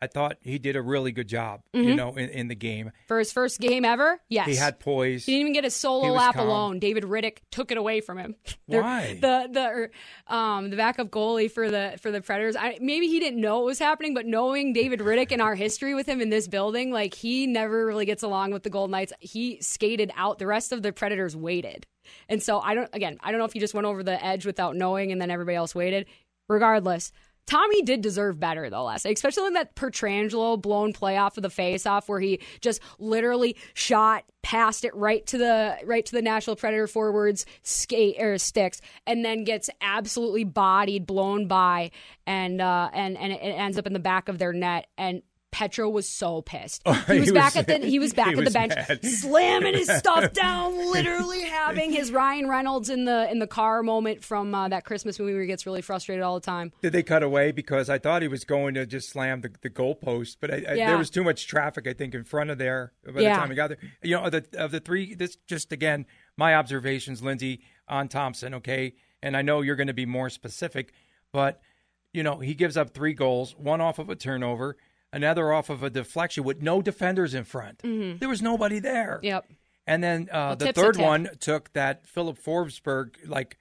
[0.01, 1.61] I thought he did a really good job.
[1.73, 1.95] You Mhm.
[1.95, 4.47] know, in, in the game, For his first game ever, yes.
[4.47, 5.25] he had poise.
[5.25, 6.47] He didn't even get a solo lap calm.
[6.47, 6.79] alone.
[6.79, 8.35] David Rittich took it away from him.
[8.67, 9.17] Why?
[9.19, 9.91] The the er,
[10.27, 12.55] um the backup goalie for the for the Predators.
[12.55, 15.95] I, maybe he didn't know it was happening, but knowing David Rittich and our history
[15.95, 19.13] with him in this building, like he never really gets along with the Golden Knights.
[19.19, 20.37] He skated out.
[20.37, 21.87] The rest of the Predators waited,
[22.29, 22.89] and so I don't.
[22.93, 25.31] Again, I don't know if he just went over the edge without knowing, and then
[25.31, 26.05] everybody else waited.
[26.49, 27.11] Regardless.
[27.47, 31.49] Tommy did deserve better though last night, especially in that Pietrangelo blown playoff of the
[31.49, 36.55] faceoff where he just literally shot past it right to the right to the National
[36.55, 41.91] Predator forwards skate or sticks, and then gets absolutely bodied, blown by,
[42.25, 44.87] and uh, and and it ends up in the back of their net.
[44.97, 46.81] And Petro was so pissed.
[46.85, 48.73] He he was back was- at the he was back he at the was bench,
[48.75, 49.03] mad.
[49.05, 54.23] slamming his stuff down, literally having his Ryan Reynolds in the in the car moment
[54.23, 56.73] from uh, that Christmas movie where he gets really frustrated all the time.
[56.81, 57.51] Did they cut away?
[57.51, 60.73] Because I thought he was going to just slam the, the goalpost, but I, I,
[60.73, 60.87] Yeah.
[60.89, 63.33] there was too much traffic, I think, in front of there by Yeah.
[63.35, 63.77] the time he got there.
[64.03, 66.05] You know, of the, of the three, this just again,
[66.35, 68.93] my observations, Lindsay, on Thompson, okay?
[69.23, 70.91] And I know you're going to be more specific,
[71.31, 71.61] but,
[72.13, 74.77] you know, he gives up three goals, one off of a turnover,
[75.13, 77.79] another off of a deflection with no defenders in front.
[77.83, 79.19] There was nobody there.
[79.23, 79.45] Yep.
[79.85, 83.57] And then uh, Well, the third one took that Filip Forsberg, like,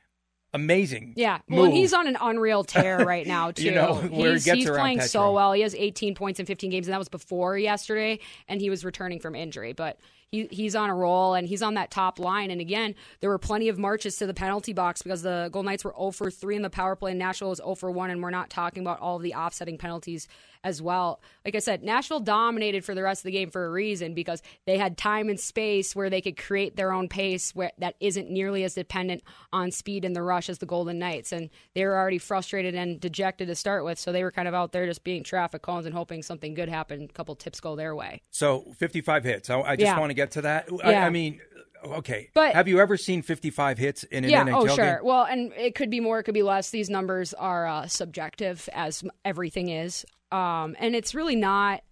[0.52, 1.14] amazing.
[1.16, 1.38] Yeah.
[1.48, 3.64] Well, he's on an unreal tear right now too.
[3.64, 5.08] You know, where he he's gets he's playing Petro.
[5.08, 5.52] so well.
[5.52, 8.18] He has 18 points in 15 games, and that was before yesterday.
[8.48, 9.98] And he was returning from injury, but
[10.32, 12.50] he he's on a roll and he's on that top line.
[12.50, 15.84] And again, there were plenty of marches to the penalty box because the Golden Knights
[15.84, 18.10] were 0 for 3 in the power play, and Nashville was 0 for 1.
[18.10, 20.26] And we're not talking about all of the offsetting penalties
[20.66, 21.20] as well.
[21.44, 24.42] Like I said, Nashville dominated for the rest of the game for a reason because
[24.66, 28.28] they had time and space where they could create their own pace where that isn't
[28.28, 31.30] nearly as dependent on speed in the rush as the Golden Knights.
[31.30, 34.54] And they were already frustrated and dejected to start with, so they were kind of
[34.54, 37.08] out there just being traffic cones and hoping something good happened.
[37.10, 38.22] A couple tips go their way.
[38.32, 39.48] So 55 hits.
[39.48, 40.00] I, I just Yeah.
[40.00, 40.68] want to get to that.
[40.82, 41.06] I, Yeah.
[41.06, 41.40] I mean,
[41.84, 42.30] okay.
[42.34, 44.42] But- have you ever seen 55 hits in an yeah.
[44.44, 44.84] NHL Oh, sure.
[44.96, 45.04] game?
[45.04, 46.18] Well, and it could be more.
[46.18, 46.70] It could be less.
[46.70, 50.04] These numbers are uh, subjective, as everything is.
[50.32, 51.82] Um, and it's really not.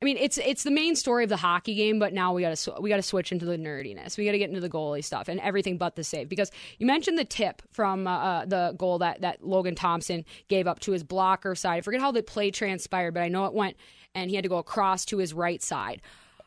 [0.00, 2.56] I mean, it's it's the main story of the hockey game, but now we got
[2.56, 4.16] to we got to switch into the nerdiness.
[4.16, 6.86] We got to get into the goalie stuff and everything but the save because you
[6.86, 10.92] mentioned the tip from uh, uh, the goal that that Logan Thompson gave up to
[10.92, 11.78] his blocker side.
[11.78, 13.76] I forget how the play transpired, but I know it went
[14.14, 16.00] and he had to go across to his right side.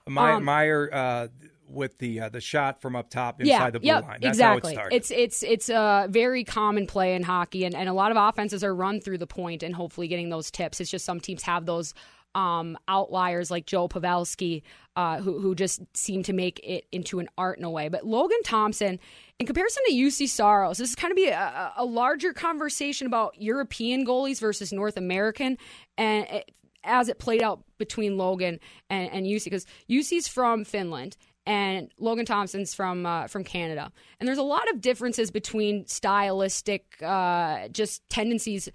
[0.07, 1.27] My, um, Meyer uh,
[1.71, 4.19] with the uh, the shot from up top inside the blue yep, line.
[4.21, 4.75] That's exactly.
[4.75, 4.95] how it started.
[4.95, 8.63] It's it's it's a very common play in hockey, and, and a lot of offenses
[8.63, 10.79] are run through the point and hopefully getting those tips.
[10.79, 11.93] It's just some teams have those
[12.36, 14.62] um, outliers like Joe Pavelski,
[14.95, 17.89] uh, who who just seem to make it into an art in a way.
[17.89, 18.99] But Logan Thompson,
[19.39, 23.41] in comparison to Juuse Saros, this is kind of be a, a larger conversation about
[23.41, 25.57] European goalies versus North American,
[25.97, 26.51] and it,
[26.84, 32.25] as it played out between Logan and, and Juuse, because Juuse's from Finland and Logan
[32.25, 38.08] Thompson's from uh, from Canada, and there's a lot of differences between stylistic, uh, just
[38.10, 38.69] tendencies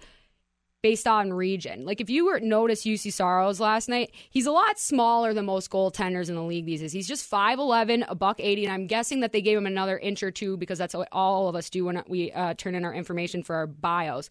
[0.83, 1.85] based on region.
[1.85, 5.71] Like if you were notice Juuse Saros last night, he's a lot smaller than most
[5.71, 6.91] goaltenders in the league these days.
[6.91, 10.21] He's just 5'11, a buck 80, and I'm guessing that they gave him another inch
[10.21, 12.93] or two because that's what all of us do when we uh, turn in our
[12.93, 14.29] information for our bios.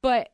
[0.00, 0.30] But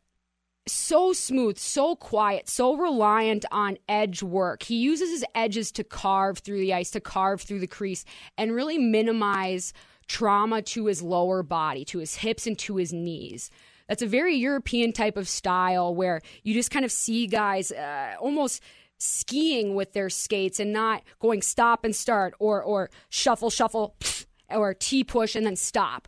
[0.66, 4.62] so smooth, so quiet, so reliant on edge work.
[4.62, 8.04] He uses his edges to carve through the ice, to carve through the crease,
[8.36, 9.72] and really minimize
[10.06, 13.50] trauma to his lower body, to his hips, and to his knees.
[13.88, 18.14] That's a very European type of style where you just kind of see guys uh,
[18.20, 18.62] almost
[18.98, 23.96] skiing with their skates and not going stop and start or or shuffle shuffle
[24.50, 26.06] or T push and then stop.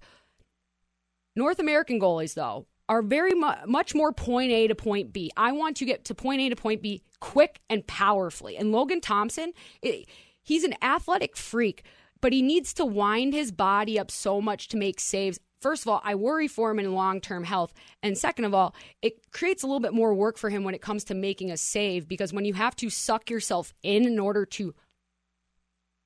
[1.34, 5.30] North American goalies, though, are very mu- much more point A to point B.
[5.34, 8.58] I want to get to point A to point B quick and powerfully.
[8.58, 10.04] And Logan Thompson, i
[10.42, 11.84] he's an athletic freak,
[12.20, 15.40] but he needs to wind his body up so much to make saves.
[15.62, 17.72] First of all, I worry for him in long term health.
[18.02, 20.82] And second of all, it creates a little bit more work for him when it
[20.82, 24.44] comes to making a save because when you have to suck yourself in in order
[24.44, 24.74] to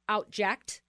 [0.08, 0.82] outject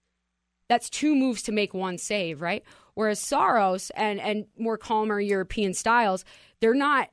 [0.68, 2.62] that's two moves to make one save, right?
[2.98, 6.24] Whereas Saros and and more calmer European styles,
[6.58, 7.10] they're not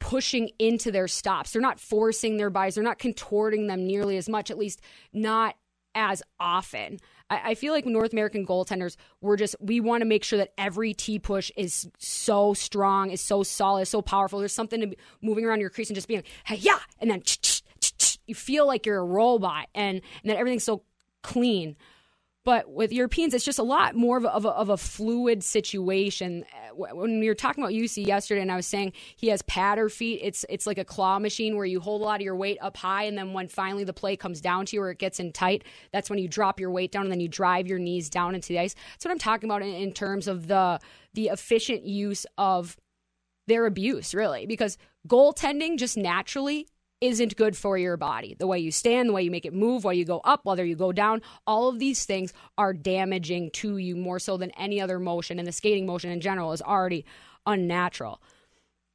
[0.00, 1.52] pushing into their stops.
[1.52, 2.74] They're not forcing their buys.
[2.74, 4.80] They're not contorting them nearly as much, at least
[5.12, 5.54] not
[5.94, 6.98] as often.
[7.30, 10.52] I, I feel like North American goaltenders, we're just, we want to make sure that
[10.58, 14.40] every T push is so strong, is so solid, is so powerful.
[14.40, 17.22] There's something to be moving around your crease and just being, hey, yeah, and then
[18.26, 20.82] you feel like you're a robot and, and that everything's so
[21.22, 21.76] clean.
[22.48, 25.44] But with Europeans, it's just a lot more of a, of a, of a fluid
[25.44, 26.46] situation.
[26.50, 29.90] Uh, when we were talking about Juuse yesterday, and I was saying he has patter
[29.90, 32.56] feet, it's it's like a claw machine where you hold a lot of your weight
[32.62, 35.20] up high, and then when finally the play comes down to you or it gets
[35.20, 38.08] in tight, that's when you drop your weight down and then you drive your knees
[38.08, 38.74] down into the ice.
[38.92, 40.80] That's what I'm talking about in, in terms of the
[41.12, 42.78] the efficient use of
[43.46, 46.66] their abuse, really, because goaltending just naturally
[47.00, 48.34] isn't good for your body.
[48.38, 50.64] The way you stand, the way you make it move, whether you go up, whether
[50.64, 54.80] you go down, all of these things are damaging to you more so than any
[54.80, 55.38] other motion.
[55.38, 57.04] And the skating motion in general is already
[57.46, 58.20] unnatural.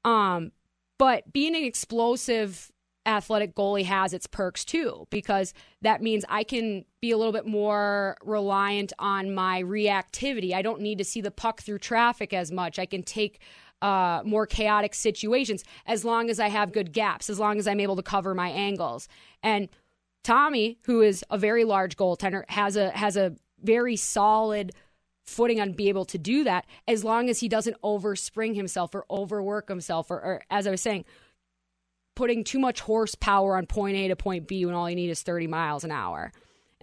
[0.03, 0.51] Um,
[0.97, 2.71] but being an explosive
[3.05, 7.45] athletic goalie has its perks too, because that means I can be a little bit
[7.45, 10.53] more reliant on my reactivity.
[10.53, 12.79] I don't need to see the puck through traffic as much.
[12.79, 13.39] I can take
[13.83, 17.81] uh, more chaotic situations as long as I have good gaps, as long as I'm
[17.81, 19.09] able to cover my angles.
[19.43, 19.67] And
[20.23, 24.71] Tommy, who is a very large goaltender, has a has a very solid
[25.25, 29.05] footing on be able to do that as long as he doesn't overspring himself or
[29.09, 31.05] overwork himself or, or as I was saying,
[32.15, 35.23] putting too much horsepower on point A to point B when all you need is
[35.23, 36.31] 30 miles an hour.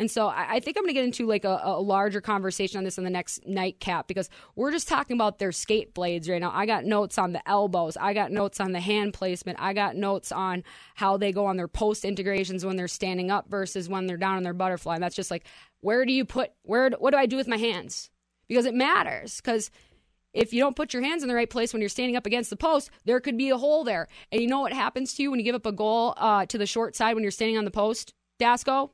[0.01, 2.79] And so I, I think I'm going to get into like a, a, larger conversation
[2.79, 6.41] on this in the next nightcap because we're just talking about their skate blades right
[6.41, 6.51] now.
[6.55, 7.99] I got notes on the elbows.
[7.99, 9.61] I got notes on the hand placement.
[9.61, 13.51] I got notes on how they go on their post integrations when they're standing up
[13.51, 14.95] versus when they're down in their butterfly.
[14.95, 15.47] And that's just like,
[15.81, 18.09] where do you put, where, what do I do with my hands?
[18.49, 19.37] Because it matters.
[19.37, 19.71] Because
[20.33, 22.49] if you don't put your hands in the right place when you're standing up against
[22.49, 24.09] the post, there could be a hole there.
[24.33, 26.57] And you know what happens to you when you give up a goal uh, to
[26.57, 28.93] the short side when you're standing on the post, Dasco?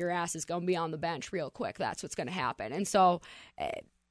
[0.00, 1.78] Your ass is going to be on the bench real quick.
[1.78, 2.72] That's what's going to happen.
[2.72, 3.20] And so
[3.58, 3.68] uh,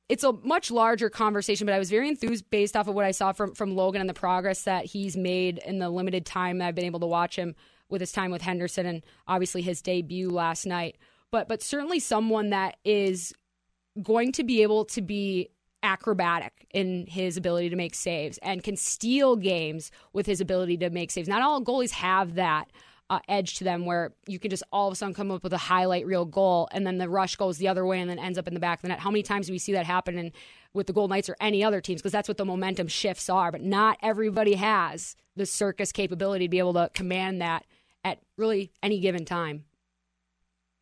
[0.08, 3.12] it's a much larger conversation, but I was very enthused based off of what I
[3.12, 6.67] saw from, from Logan and the progress that he's made in the limited time that
[6.67, 7.56] I've been able to watch him
[7.89, 10.97] with his time with Henderson and obviously his debut last night.
[11.32, 13.34] But but certainly someone that is
[14.02, 15.49] going to be able to be
[15.84, 20.89] acrobatic in his ability to make saves and can steal games with his ability to
[20.89, 21.28] make saves.
[21.28, 22.69] Not all goalies have that
[23.10, 25.54] uh, edge to them where you can just all of a sudden come up with
[25.54, 28.38] a highlight reel goal and then the rush goes the other way and then ends
[28.38, 29.00] up in the back of the net.
[29.00, 30.32] How many times do we see that happen in,
[30.74, 32.02] with the Golden Knights or any other teams?
[32.02, 33.52] Because that's what the momentum shifts are.
[33.52, 37.65] But not everybody has the circus capability to be able to command that
[38.04, 39.65] at really any given time.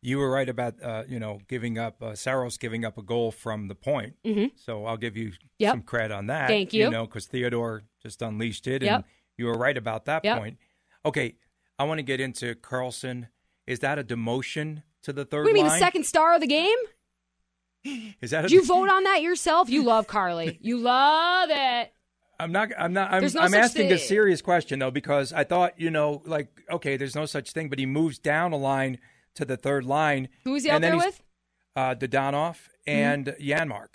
[0.00, 3.32] You were right about uh, you know giving up uh, Saros giving up a goal
[3.32, 4.14] from the point.
[4.24, 4.54] Mm-hmm.
[4.54, 5.72] So I'll give you yep.
[5.72, 6.46] some credit on that.
[6.46, 6.84] Thank you.
[6.84, 8.94] You know because Theodore just unleashed it, yep.
[8.94, 9.04] and
[9.36, 10.38] you were right about that yep.
[10.38, 10.58] point.
[11.04, 11.34] Okay,
[11.78, 13.28] I want to get into Karlsson.
[13.66, 16.40] Is that a demotion to the third what do you mean, the second star of
[16.40, 16.76] the game?
[18.20, 18.44] Is that?
[18.44, 19.70] A, Did you vote on that yourself?
[19.70, 20.58] You love Carly.
[20.62, 21.92] You love it.
[22.40, 22.70] I'm not.
[22.78, 23.12] I'm not.
[23.12, 23.92] I'm, no I'm asking thing.
[23.92, 27.68] a serious question though because I thought you know like okay, there's no such thing,
[27.68, 28.98] but he moves down a line
[29.34, 30.28] to the third line.
[30.44, 31.20] Who is he out there with?
[31.74, 33.42] Uh, Dadonov and mm-hmm.
[33.42, 33.88] Janmark.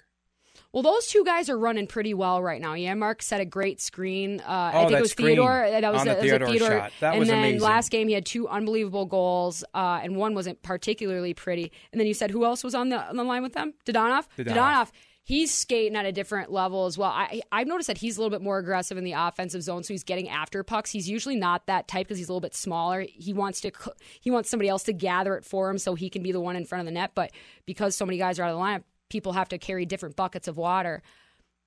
[0.74, 2.74] Well, those two guys are running pretty well right now.
[2.74, 4.40] Yeah, Mark set a great screen.
[4.42, 5.68] Uh, oh, I think it was Theodore.
[5.70, 6.92] That was, a, the Theodore, was a Theodore shot.
[7.00, 7.62] That and was then amazing.
[7.62, 11.72] last game he had two unbelievable goals, uh, and one wasn't particularly pretty.
[11.92, 13.76] And then you said who else was on the on the line with them?
[13.86, 14.26] Dadonov.
[14.38, 14.90] Dadonov.
[15.26, 17.10] He's skating at a different level as well.
[17.10, 19.94] I, I've noticed that he's a little bit more aggressive in the offensive zone, so
[19.94, 20.92] he's getting after pucks.
[20.92, 23.06] He's usually not that type because he's a little bit smaller.
[23.08, 23.72] He wants to
[24.20, 26.56] he wants somebody else to gather it for him so he can be the one
[26.56, 27.12] in front of the net.
[27.14, 27.32] But
[27.66, 30.48] because so many guys are out of the lineup, people have to carry different buckets
[30.48, 31.02] of water.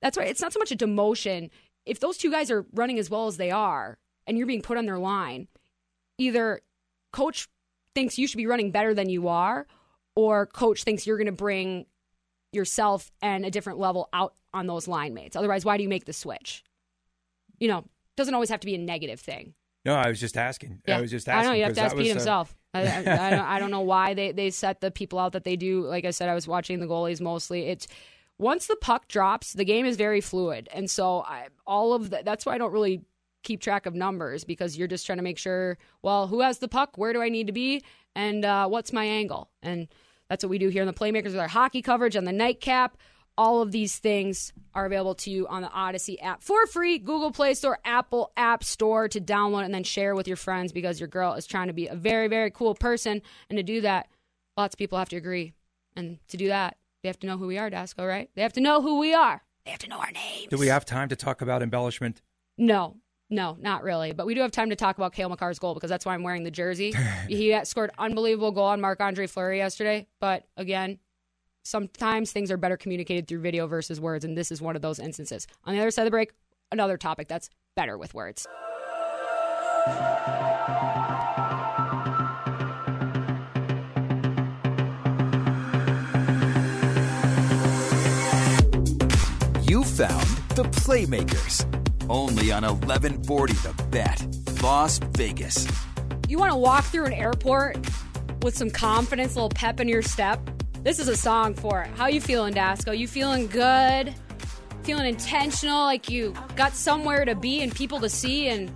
[0.02, 0.28] That's right.
[0.28, 1.50] It's not so much a demotion.
[1.86, 4.76] If those two guys are running as well as they are and you're being put
[4.76, 5.46] on their line,
[6.18, 6.60] either
[7.12, 7.48] coach
[7.94, 9.66] thinks you should be running better than you are,
[10.16, 11.86] or coach thinks you're going to bring
[12.52, 15.36] yourself and a different level out on those line mates.
[15.36, 16.64] Otherwise, why do you make the switch?
[17.60, 17.84] You know,
[18.16, 19.54] doesn't always have to be a negative thing.
[19.86, 20.82] No, I was just asking.
[20.86, 20.98] Yeah.
[20.98, 21.48] I was just asking.
[21.48, 22.56] I know you have to ask Pete himself.
[22.74, 25.44] I, I, I, don't, I don't know why they, they set the people out that
[25.44, 25.82] they do.
[25.82, 27.68] Like I said, I was watching the goalies mostly.
[27.68, 27.86] It's
[28.36, 32.24] once the puck drops, the game is very fluid, and so I, all of that.
[32.24, 33.02] That's why I don't really
[33.44, 35.78] keep track of numbers because you're just trying to make sure.
[36.02, 36.98] Well, who has the puck?
[36.98, 37.84] Where do I need to be?
[38.16, 39.50] And uh, what's my angle?
[39.62, 39.86] And
[40.28, 42.96] that's what we do here in the Playmakers with our hockey coverage on the nightcap.
[43.38, 47.30] All of these things are available to you on the Odyssey app for free, Google
[47.30, 51.08] Play Store, Apple App Store to download and then share with your friends because your
[51.08, 53.20] girl is trying to be a very, very cool person.
[53.50, 54.08] And to do that,
[54.56, 55.52] lots of people have to agree.
[55.96, 58.30] And to do that, they have to know who we are, Dasco, right?
[58.34, 59.42] They have to know who we are.
[59.64, 60.48] They have to know our names.
[60.48, 62.22] Do we have time to talk about embellishment?
[62.56, 62.96] No,
[63.28, 64.12] no, not really.
[64.12, 66.22] But we do have time to talk about Cale Makar's goal because that's why I'm
[66.22, 66.94] wearing the jersey.
[67.28, 70.06] he scored unbelievable goal on Marc Andre Fleury yesterday.
[70.20, 70.98] But again,
[71.66, 74.98] sometimes things are better communicated through video versus words, and this is one of those
[74.98, 75.46] instances.
[75.64, 76.32] On the other side of the break,
[76.70, 78.46] another topic that's better with words.
[89.68, 91.64] You found the Playmakers.
[92.08, 95.66] Only on 1140 The Bet, Las Vegas.
[96.28, 97.78] You want to walk through an airport
[98.42, 100.55] with some confidence, a little pep in your step?
[100.86, 101.90] This is a song for it.
[101.96, 102.96] How you feeling, Dasco?
[102.96, 104.14] You feeling good?
[104.84, 108.70] Feeling intentional, like you got somewhere to be and people to see and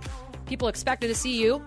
[0.45, 1.65] people expected to see you?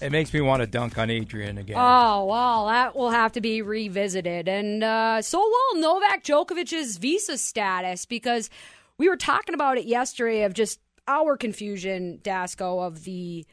[0.00, 1.76] It makes me want to dunk on Adrian again.
[1.78, 4.48] Oh, well, that will have to be revisited.
[4.48, 8.50] And uh, so will Novak Djokovic's visa status because
[8.98, 13.46] we were talking about it yesterday of just our confusion, Dasco, of the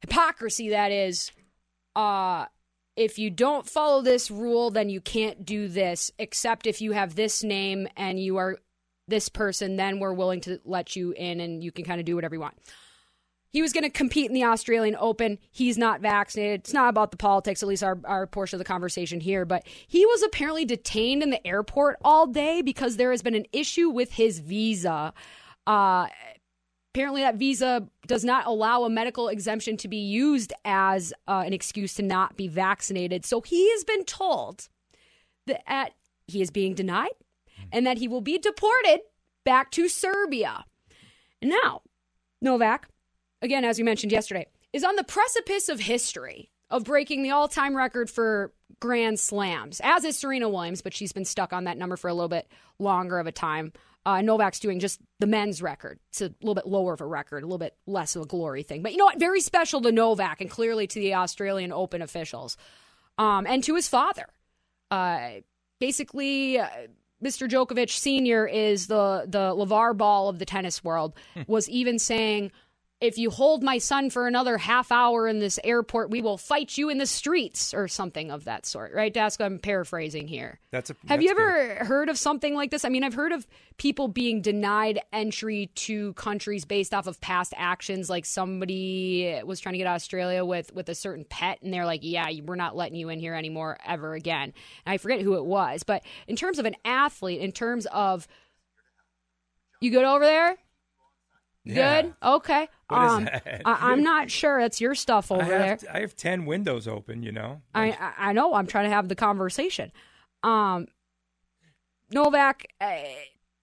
[0.00, 1.30] hypocrisy that is
[1.94, 2.46] uh,
[2.98, 7.14] if you don't follow this rule, then you can't do this, except if you have
[7.14, 8.58] this name and you are
[9.06, 12.16] this person, then we're willing to let you in and you can kind of do
[12.16, 12.58] whatever you want.
[13.50, 15.38] He was going to compete in the Australian Open.
[15.50, 16.60] He's not vaccinated.
[16.60, 19.46] It's not about the politics, at least our, our portion of the conversation here.
[19.46, 23.46] But he was apparently detained in the airport all day because there has been an
[23.52, 25.14] issue with his visa.
[25.66, 26.08] Uh,
[26.94, 31.52] apparently, that visa does not allow a medical exemption to be used as uh, an
[31.52, 33.24] excuse to not be vaccinated.
[33.24, 34.68] So he has been told
[35.46, 35.92] that
[36.26, 37.14] he is being denied
[37.72, 39.00] and that he will be deported
[39.44, 40.64] back to Serbia.
[41.40, 41.82] And now,
[42.40, 42.88] Novak
[43.42, 47.48] again, as we mentioned yesterday, is on the precipice of history of breaking the all
[47.48, 51.78] time record for Grand Slams, as is Serena Williams, but she's been stuck on that
[51.78, 52.46] number for a little bit
[52.78, 53.72] longer of a time.
[54.08, 55.98] Uh, Novak's doing just the men's record.
[56.08, 58.62] It's a little bit lower of a record, a little bit less of a glory
[58.62, 58.82] thing.
[58.82, 59.20] But you know what?
[59.20, 62.56] Very special to Novak and clearly to the Australian Open officials
[63.18, 64.24] um, and to his father.
[64.90, 65.42] Uh,
[65.78, 66.68] basically, uh,
[67.22, 67.46] Mr.
[67.46, 68.46] Djokovic Sr.
[68.46, 71.12] is the, the LeVar Ball of the tennis world,
[71.46, 72.50] was even saying,
[73.00, 76.76] if you hold my son for another half hour in this airport, we will fight
[76.76, 79.44] you in the streets or something of that sort, right, Dasko?
[79.44, 80.58] I'm paraphrasing here.
[80.72, 82.84] That's a, Have that's you ever heard of something like this?
[82.84, 83.46] I mean, I've heard of
[83.76, 88.10] people being denied entry to countries based off of past actions.
[88.10, 91.86] Like somebody was trying to get to Australia with with a certain pet, and they're
[91.86, 94.52] like, "Yeah, we're not letting you in here anymore ever again."
[94.84, 98.26] And I forget who it was, but in terms of an athlete, in terms of
[99.80, 100.56] you good over there?
[101.68, 102.02] Yeah.
[102.02, 102.14] Good.
[102.22, 102.68] Okay.
[102.88, 103.62] What is um, that?
[103.64, 104.60] I, am not sure.
[104.60, 105.66] That's your stuff over I there.
[105.66, 107.60] have, I have 10 windows open, you know?
[107.74, 108.54] I, I I know.
[108.54, 109.92] I'm trying to have the conversation.
[110.42, 110.86] Um,
[112.10, 112.96] Novak, uh,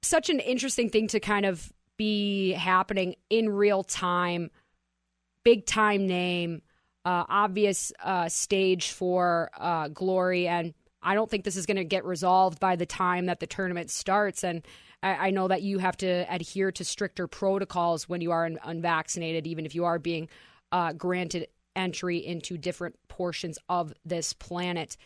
[0.03, 4.51] such an interesting thing to kind of be happening in real time.
[5.43, 6.61] Big time name,
[7.05, 11.83] uh, obvious uh, stage for uh, glory, and I don't think this is going to
[11.83, 14.43] get resolved by the time that the tournament starts.
[14.43, 14.63] And
[15.03, 18.59] I, I know that you have to adhere to stricter protocols when you are un-
[18.63, 20.29] unvaccinated, even if you are being
[20.71, 24.97] uh, granted entry into different portions of this planet.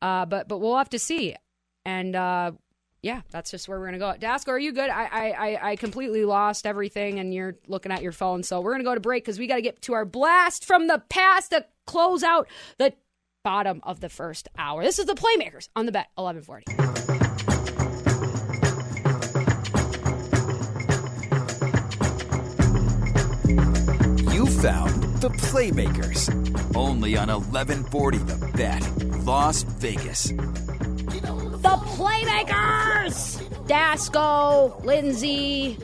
[0.00, 1.34] Uh, but but we'll have to see.
[1.84, 2.52] And uh,
[3.02, 4.14] yeah, that's just where we're gonna go.
[4.18, 4.90] Dasko, are you good?
[4.90, 8.42] I, I I completely lost everything, and you're looking at your phone.
[8.42, 10.86] So we're gonna go to break because we got to get to our blast from
[10.86, 12.92] the past to close out the
[13.44, 14.82] bottom of the first hour.
[14.82, 16.97] This is the Playmakers on the Bet 1140.
[24.68, 26.28] The Playmakers.
[26.76, 30.24] Only on 1140 The Bet, Las Vegas.
[30.24, 33.42] The Playmakers!
[33.66, 35.78] Dasco, Lindsay,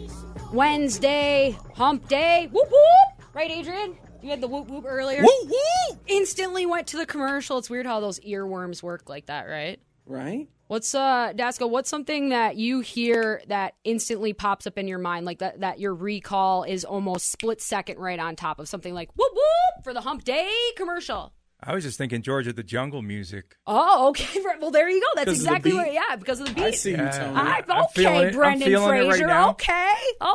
[0.53, 2.51] Wednesday, Hump Day.
[2.53, 3.27] Whoop whoop!
[3.33, 3.97] Right, Adrian?
[4.21, 5.23] You had the whoop whoop earlier.
[5.23, 5.99] Whoop whoop!
[6.07, 7.57] Instantly went to the commercial.
[7.57, 9.81] It's weird how those earworms work like that, right?
[10.05, 10.49] Right?
[10.67, 15.27] What's uh Dasco, what's something that you hear that instantly pops up in your mind,
[15.27, 19.11] like that that your recall is almost split second right on top of something like
[19.15, 21.33] whoop whoop for the hump day commercial?
[21.67, 23.57] I was just thinking George of the Jungle music.
[23.67, 24.41] Oh, okay.
[24.61, 25.07] Well, there you go.
[25.15, 25.77] That's Because of the exactly beat?
[25.79, 25.93] what.
[25.93, 26.65] Yeah, because of the beat.
[26.65, 27.11] I see you, Yeah.
[27.11, 27.37] Tony.
[27.37, 28.27] I, I'm okay, it.
[28.29, 29.27] I'm Brendan feeling it right Fraser.
[29.27, 29.51] now.
[29.51, 29.95] okay,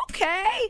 [0.09, 0.69] okay.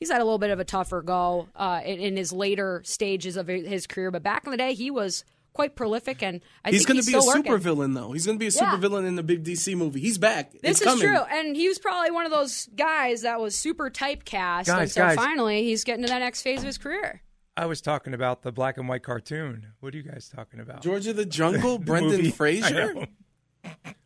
[0.00, 3.36] He's had a little bit of a tougher go uh, in, in his later stages
[3.36, 5.24] of his career, but back in the day, he was
[5.54, 7.62] quite prolific, and I think he's think going he's to be a still super working.
[7.64, 8.12] villain, though.
[8.12, 9.06] He's going to be a Yeah.
[9.06, 10.00] in the big DC movie.
[10.00, 10.52] He's back.
[10.52, 11.06] This it's is coming.
[11.08, 14.92] true, and he was probably one of those guys that was super typecast, and Guys,
[14.92, 15.16] so guys.
[15.16, 17.22] finally he's getting to that next phase of his career.
[17.56, 19.68] I was talking about the black and white cartoon.
[19.80, 20.82] What are you guys talking about?
[20.82, 22.28] Georgia the Jungle, The Brendan movie.
[22.28, 23.06] I Fraser.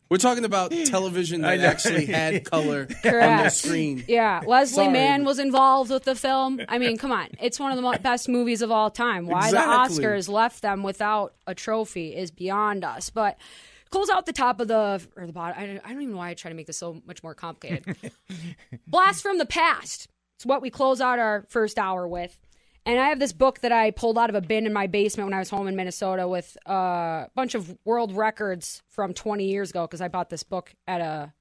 [0.09, 0.13] Know.
[0.13, 4.03] We're talking about television that actually had color on the screen.
[4.07, 4.93] Yeah, Leslie Sorry.
[4.93, 6.61] Mann was involved with the film.
[6.67, 9.27] I mean, come on, it's one of the mo- best movies of all time.
[9.27, 9.97] Why Exactly.
[9.97, 13.09] the Oscars left them without a trophy is beyond us.
[13.09, 13.37] But
[13.91, 15.55] close out the top of the or the bottom.
[15.61, 17.33] I don't, I don't even know why I try to make this so much more
[17.33, 17.95] complicated.
[18.87, 20.07] Blast from the past.
[20.37, 22.37] It's what we close out our first hour with.
[22.85, 25.27] And I have this book that I pulled out of a bin in my basement
[25.27, 29.69] when I was home in Minnesota with a bunch of world records from 20 years
[29.69, 31.33] ago because I bought this book at a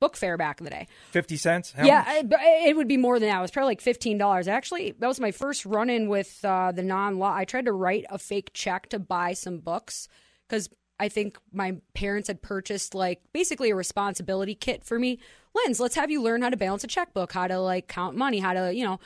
[0.00, 0.88] book fair back in the day.
[1.10, 1.72] Fifty cents.
[1.72, 2.40] How yeah, much?
[2.42, 3.38] It would be more than that.
[3.38, 4.48] It was probably like fifteen dollars.
[4.48, 7.34] Actually, that was my first run in with uh, the non law.
[7.34, 10.08] I tried to write a fake check to buy some books
[10.48, 15.18] because I think my parents had purchased like basically a responsibility kit for me.
[15.54, 18.38] Linz, let's have you learn how to balance a checkbook, how to like count money,
[18.38, 18.98] how to you know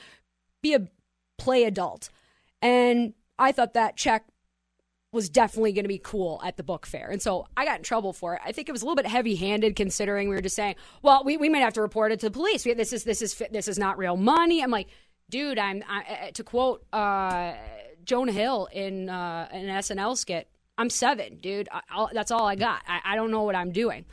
[0.62, 0.88] be a
[1.38, 2.10] play adult.
[2.62, 4.24] And I thought that check
[5.12, 7.08] was definitely going to be cool at the book fair.
[7.08, 8.40] And so I got in trouble for it.
[8.44, 11.22] I think it was a little bit heavy handed considering we were just saying, well,
[11.24, 12.66] we, we might have to report it to the police.
[12.66, 14.62] We, this is, this is, this is not real money.
[14.62, 14.88] I'm like,
[15.30, 17.54] dude, I'm, I, to quote, uh,
[18.04, 21.68] Jonah Hill in, uh, an SNL skit, I'm seven, dude.
[21.70, 22.82] I, that's all I got.
[22.88, 24.06] I, I don't know what I'm doing.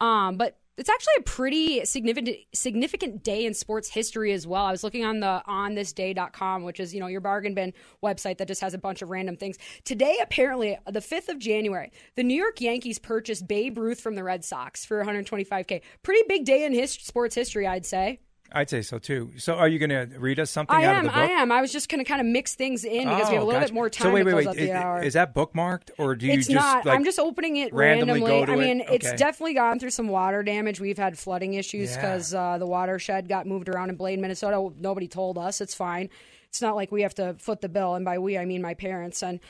[0.00, 4.64] Um, but it's actually a pretty significant significant day in sports history as well.
[4.64, 8.48] I was looking on the onthisday.com, which is, you know, your bargain bin website that
[8.48, 9.58] just has a bunch of random things.
[9.84, 14.24] Today, apparently, the 5th of January, the New York Yankees purchased Babe Ruth from the
[14.24, 15.82] Red Sox for 125K.
[16.02, 18.20] Pretty big day in his, sports history, I'd say.
[18.54, 19.32] I'd say so too.
[19.36, 21.06] So, are you going to read us something I out am.
[21.06, 21.30] of the book?
[21.30, 21.52] I am.
[21.52, 23.46] I was just going to kind of mix things in because we have a Oh,
[23.46, 23.72] little gotcha.
[23.72, 24.46] bit more time So wait, wait, wait.
[24.56, 26.84] Is, is that bookmarked, or do you it's just not.
[26.86, 28.52] like I'm just opening it randomly randomly.
[28.52, 28.88] I mean, it?
[28.90, 30.80] it's definitely gone through some water damage.
[30.80, 31.96] We've had flooding issues Yeah.
[32.00, 34.70] because uh, the watershed got moved around in Blaine, Minnesota.
[34.78, 35.60] Nobody told us.
[35.60, 36.08] It's fine.
[36.48, 38.74] It's not like we have to foot the bill, and by we I mean my
[38.74, 39.22] parents.
[39.22, 39.40] And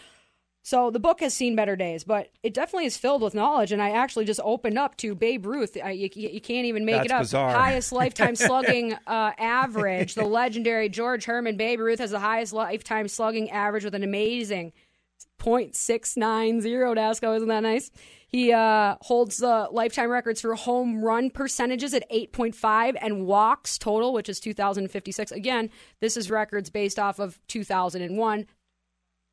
[0.64, 3.72] so the book has seen better days, but it definitely is filled with knowledge.
[3.72, 5.76] And I actually just opened up to Babe Ruth.
[5.82, 7.22] I, you, you can't even make That's it up.
[7.22, 7.50] bizarre.
[7.50, 10.14] Highest lifetime slugging uh, average.
[10.14, 14.72] The legendary George Herman Babe Ruth has the highest lifetime slugging average with an amazing
[15.40, 16.62] 0.690
[16.96, 17.34] Dasco.
[17.36, 17.90] Isn't that nice?
[18.28, 24.12] He uh, holds the lifetime records for home run percentages at 8.5 and walks total,
[24.12, 25.32] which is 2,056.
[25.32, 28.46] Again, this is records based off of 2001.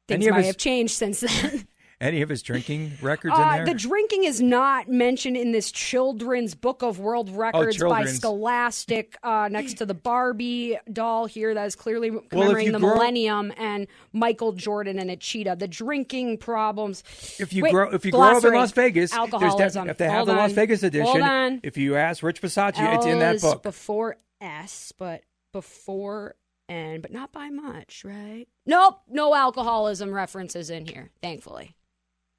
[0.09, 1.67] Things Any of might his- have changed since then.
[2.01, 3.65] any of his drinking records in Uh, there?
[3.65, 8.15] the drinking is not mentioned in this children's book of world records by Oh, children's.
[8.19, 12.93] Scholastic uh, next to the Barbie doll here that is clearly commemorating you the grow-
[12.95, 15.57] millennium and Michael Jordan and a cheetah.
[15.59, 17.03] The drinking problems.
[17.37, 18.53] if you Wait, grow if you grow up in.
[18.53, 20.51] Las Vegas, there's def- if they have Hold the Las.
[20.53, 21.59] Vegas edition, on.
[21.63, 23.61] if you ask Rich Versace, L it's in that book.
[23.61, 26.35] before S, but before
[26.69, 28.45] N, but not by much, right?
[28.65, 31.75] Nope, no alcoholism references in here, thankfully.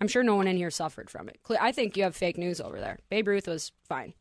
[0.00, 1.38] I'm sure no one in here suffered from it.
[1.60, 2.98] I think you have fake news over there.
[3.10, 4.14] Babe Ruth was fine.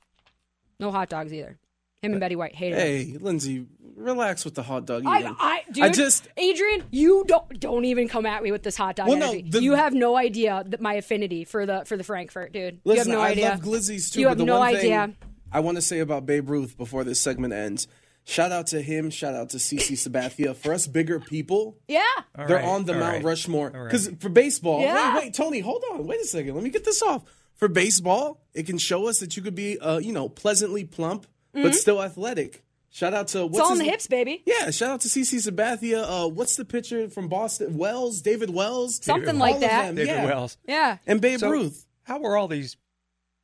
[0.79, 1.57] No hot dogs either.
[2.01, 2.81] Him and uh, Betty White hated it.
[2.81, 5.35] Hey, Lindsay, relax with the hot dog I, eating.
[5.39, 8.95] I, dude, I just Adrian, you don't don't even come at me with this hot
[8.95, 12.03] dog Well, no, the- you have no idea that my affinity for the for the
[12.05, 12.79] Frankfurt, dude.
[12.85, 13.11] listen.
[13.11, 13.49] you have no I idea.
[13.49, 14.21] love glizzies too.
[14.21, 15.07] You but have the no one idea.
[15.07, 15.15] thing
[15.51, 17.87] I want to say about Babe Ruth before this segment ends.
[18.25, 19.09] Shout out to him.
[19.09, 20.55] Shout out to CC Sabathia.
[20.55, 22.03] For us bigger people, Yeah.
[22.37, 23.71] All they're right, on the all Mount right, Rushmore.
[23.73, 23.85] all right.
[23.91, 25.15] Because for baseball, Yeah.
[25.15, 26.53] wait, wait, Tony, hold on, wait a second.
[26.53, 27.23] Let me get this off.
[27.55, 31.25] For baseball, it can show us that you could be, uh, you know, pleasantly plump
[31.53, 32.63] but still athletic.
[32.91, 33.55] Shout out to what's Mm-hmm.
[33.55, 34.43] It's all in the hips, baby.
[34.45, 36.03] Yeah, shout out to CC Sabathia.
[36.25, 37.77] Uh, what's the pitcher from Boston?
[37.77, 39.87] Wells, David Wells, Something All like that.
[39.87, 40.25] them, David yeah.
[40.25, 40.57] Wells.
[40.67, 40.97] Yeah.
[41.05, 41.85] and Babe So, Ruth.
[42.03, 42.77] How were all these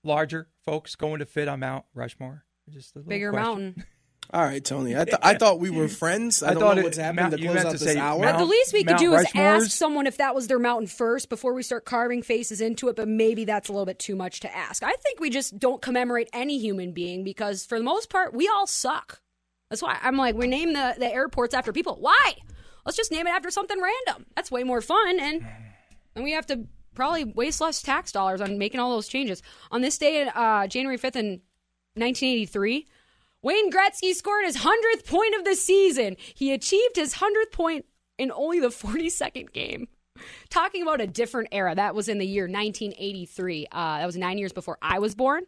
[0.04, 2.44] larger folks going to fit on Mount Rushmore?
[2.70, 3.46] Just a Bigger question.
[3.46, 3.84] mountain.
[4.34, 4.96] All right, Tony.
[4.98, 6.42] I, th- I thought we were friends.
[6.44, 7.78] I, I don't thought know it- what's happened Mount- to you close meant out to
[7.78, 8.20] this say hour.
[8.20, 9.64] Mount- the least we could Mount do is Rushmore's?
[9.66, 12.96] ask someone if that was their mountain first before we start carving faces into it,
[12.96, 14.84] but maybe that's a little bit too much to ask.
[14.84, 18.48] I think we just don't commemorate any human being because, for the most part, we
[18.48, 19.22] all suck.
[19.70, 21.98] That's why I'm like, we name the, the airports after people.
[22.00, 22.34] Why?
[22.86, 24.26] Let's just name it after something random.
[24.36, 25.46] That's way more fun, and
[26.16, 29.42] and we have to probably waste less tax dollars on making all those changes.
[29.72, 31.42] On this day, uh, January 5th in
[31.96, 32.88] 1983,
[33.46, 36.18] Wayne Gretzky scored his 100th point of the season.
[36.34, 37.86] He achieved his 100th point
[38.18, 39.88] in only the 42nd game.
[40.50, 43.68] Talking about a different era, that was in the year 1983.
[43.72, 45.44] Uh, that was nine years before I was born,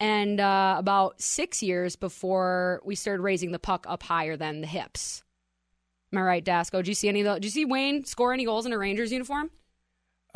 [0.00, 4.66] and uh, about six years before we started raising the puck up higher than the
[4.66, 5.22] hips.
[6.14, 6.78] Am I right, Dasco?
[6.78, 7.20] Did you see any?
[7.20, 9.50] Of the, did you see Wayne score any goals in a Rangers uniform?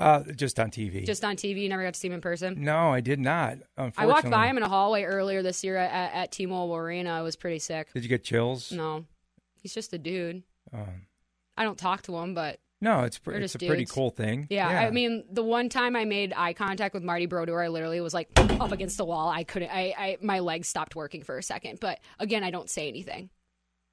[0.00, 1.04] Uh, just on TV.
[1.04, 1.60] Just on TV.
[1.62, 2.62] You never got to see him in person.
[2.64, 3.58] no, I did not.
[3.76, 7.20] I walked by him in a hallway earlier this year at, at T-Mobile Arena.
[7.20, 7.92] It was pretty sick.
[7.92, 8.72] Did you get chills?
[8.72, 9.04] No,
[9.62, 10.42] he's just a dude.
[10.72, 11.06] Um,
[11.56, 14.46] I don't talk to him, but No, it's pre- it's a just pretty cool thing.
[14.48, 18.00] Yeah, I mean, the one time I made eye contact with Marty Brodeur, I literally
[18.00, 19.28] was like up against the wall.
[19.28, 19.70] I couldn't.
[19.70, 21.78] I, I my legs stopped working for a second.
[21.80, 23.28] But again, I don't say anything.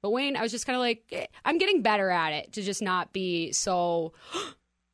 [0.00, 2.62] But Wayne, I was just kind of like, eh, I'm getting better at it to
[2.62, 4.14] just not be so.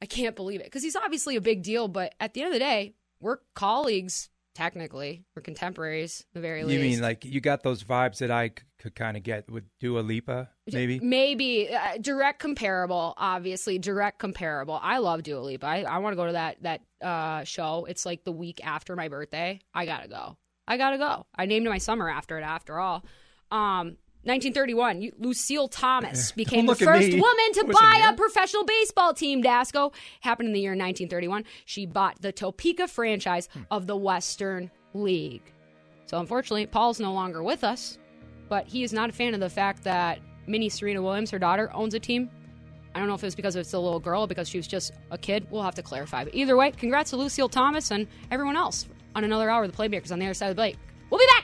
[0.05, 1.89] I can't believe it because he's obviously a big deal.
[1.89, 2.93] But at the end of the day,
[3.23, 5.25] we're colleagues technically.
[5.35, 6.79] We're contemporaries, the very least.
[6.79, 9.65] you mean like you got those vibes that I c- could kind of get with
[9.81, 11.01] Dua Lipa, maybe?
[11.01, 13.15] Maybe uh, direct comparable.
[13.17, 14.79] Obviously, direct comparable.
[14.83, 15.65] I love Dua Lipa.
[15.67, 17.87] I, I want to go to that that uh, show.
[17.87, 19.59] It's like the week after my birthday.
[19.73, 20.37] I gotta go.
[20.69, 21.25] I gotta go.
[21.35, 22.43] I named my summer after it.
[22.43, 23.07] After all,
[23.51, 25.13] um, 1931.
[25.19, 29.43] Lucille Thomas became the first woman to buy a professional baseball team.
[29.43, 31.45] Dasco happened in the year 1931.
[31.65, 33.63] She bought the Topeka franchise Hmm.
[33.71, 35.53] of the Western League.
[36.07, 37.99] So unfortunately, Paul's no longer with us
[38.47, 41.71] but he is not a fan of the fact that Minnie Serena Williams, her daughter,
[41.73, 42.29] owns a team.
[42.95, 44.67] I don't know if it was because it's a little girl or because she was
[44.69, 45.47] just a kid.
[45.51, 46.25] We'll have to clarify.
[46.25, 49.77] But either way, congrats to Lucille Thomas and everyone else on another hour of the
[49.77, 50.77] Playmakers on the other side of the break.
[51.11, 51.44] We'll be back.